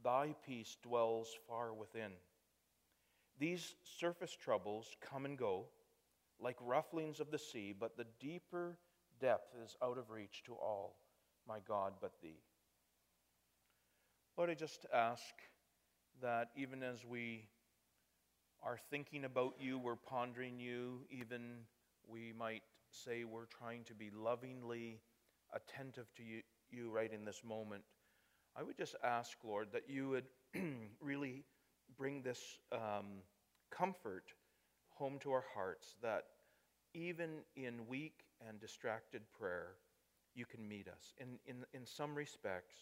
Thy 0.03 0.35
peace 0.45 0.77
dwells 0.81 1.29
far 1.47 1.73
within. 1.73 2.11
These 3.39 3.75
surface 3.99 4.35
troubles 4.35 4.95
come 5.01 5.25
and 5.25 5.37
go 5.37 5.65
like 6.41 6.57
rufflings 6.59 7.19
of 7.19 7.31
the 7.31 7.39
sea, 7.39 7.73
but 7.77 7.97
the 7.97 8.05
deeper 8.19 8.77
depth 9.19 9.55
is 9.63 9.75
out 9.83 9.97
of 9.97 10.09
reach 10.09 10.43
to 10.45 10.53
all, 10.53 10.95
my 11.47 11.59
God, 11.67 11.93
but 12.01 12.11
Thee. 12.21 12.41
Lord, 14.37 14.49
I 14.49 14.55
just 14.55 14.85
ask 14.93 15.23
that 16.21 16.49
even 16.55 16.83
as 16.83 17.05
we 17.05 17.45
are 18.63 18.77
thinking 18.89 19.25
about 19.25 19.55
you, 19.59 19.77
we're 19.77 19.95
pondering 19.95 20.59
you, 20.59 21.01
even 21.09 21.41
we 22.07 22.33
might 22.37 22.63
say 22.89 23.23
we're 23.23 23.45
trying 23.45 23.83
to 23.85 23.93
be 23.93 24.09
lovingly 24.09 24.99
attentive 25.53 26.07
to 26.15 26.23
you, 26.23 26.41
you 26.69 26.89
right 26.89 27.11
in 27.11 27.25
this 27.25 27.41
moment. 27.43 27.83
I 28.55 28.63
would 28.63 28.77
just 28.77 28.95
ask, 29.03 29.37
Lord, 29.43 29.69
that 29.73 29.83
you 29.87 30.09
would 30.09 30.25
really 31.01 31.43
bring 31.97 32.21
this 32.21 32.39
um, 32.71 33.21
comfort 33.69 34.33
home 35.01 35.17
to 35.17 35.31
our 35.31 35.45
hearts 35.55 35.95
that 36.03 36.25
even 36.93 37.39
in 37.55 37.87
weak 37.87 38.19
and 38.47 38.59
distracted 38.59 39.23
prayer, 39.35 39.69
you 40.35 40.45
can 40.45 40.67
meet 40.67 40.87
us. 40.87 41.15
In, 41.17 41.39
in, 41.47 41.65
in 41.73 41.87
some 41.87 42.13
respects, 42.13 42.75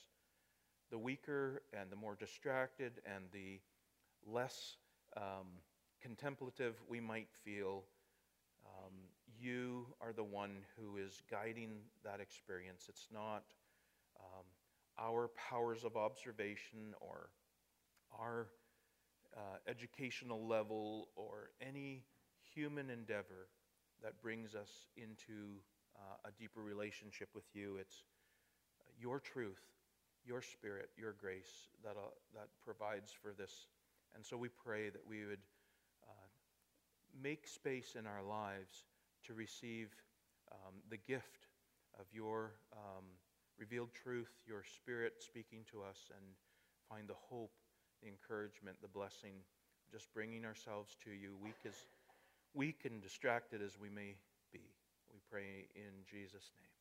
the 0.91 0.97
weaker 0.97 1.61
and 1.71 1.89
the 1.89 1.95
more 1.95 2.17
distracted 2.19 2.91
and 3.05 3.23
the 3.31 3.61
less 4.27 4.75
um, 5.15 5.47
contemplative 6.01 6.75
we 6.89 6.99
might 6.99 7.29
feel, 7.45 7.85
um, 8.65 8.91
you 9.39 9.85
are 10.01 10.11
the 10.11 10.21
one 10.21 10.57
who 10.77 10.97
is 10.97 11.21
guiding 11.31 11.71
that 12.03 12.19
experience. 12.19 12.87
It's 12.89 13.07
not 13.13 13.43
um, 14.19 14.43
our 14.99 15.29
powers 15.49 15.85
of 15.85 15.95
observation 15.95 16.93
or 16.99 17.29
our 18.11 18.47
uh, 19.35 19.57
educational 19.67 20.47
level 20.47 21.09
or 21.15 21.51
any 21.61 22.03
human 22.53 22.89
endeavor 22.89 23.47
that 24.01 24.21
brings 24.21 24.55
us 24.55 24.87
into 24.97 25.59
uh, 25.95 26.27
a 26.29 26.31
deeper 26.39 26.61
relationship 26.61 27.29
with 27.35 27.45
you. 27.53 27.77
It's 27.77 28.03
your 28.99 29.19
truth, 29.19 29.61
your 30.25 30.41
spirit, 30.41 30.89
your 30.97 31.13
grace 31.13 31.69
that, 31.83 31.91
uh, 31.97 32.09
that 32.33 32.47
provides 32.63 33.11
for 33.11 33.33
this. 33.37 33.67
And 34.15 34.25
so 34.25 34.37
we 34.37 34.49
pray 34.49 34.89
that 34.89 35.01
we 35.07 35.25
would 35.25 35.39
uh, 36.07 36.27
make 37.21 37.47
space 37.47 37.95
in 37.97 38.05
our 38.07 38.23
lives 38.23 38.85
to 39.25 39.33
receive 39.33 39.89
um, 40.51 40.75
the 40.89 40.97
gift 40.97 41.47
of 41.99 42.05
your 42.13 42.53
um, 42.73 43.05
revealed 43.57 43.89
truth, 43.93 44.31
your 44.47 44.63
spirit 44.63 45.13
speaking 45.19 45.59
to 45.71 45.81
us, 45.81 46.09
and 46.15 46.25
find 46.87 47.07
the 47.07 47.19
hope, 47.29 47.51
the 48.01 48.07
encouragement, 48.07 48.77
the 48.81 48.87
blessing, 48.87 49.33
just 49.91 50.13
bringing 50.13 50.45
ourselves 50.45 50.95
to 51.03 51.11
you, 51.11 51.35
weak 51.41 51.59
as 51.65 51.75
weak 52.53 52.81
and 52.85 53.01
distracted 53.01 53.61
as 53.61 53.79
we 53.79 53.89
may 53.89 54.15
be. 54.51 54.61
We 55.11 55.19
pray 55.29 55.67
in 55.75 56.05
Jesus' 56.09 56.51
name. 56.57 56.78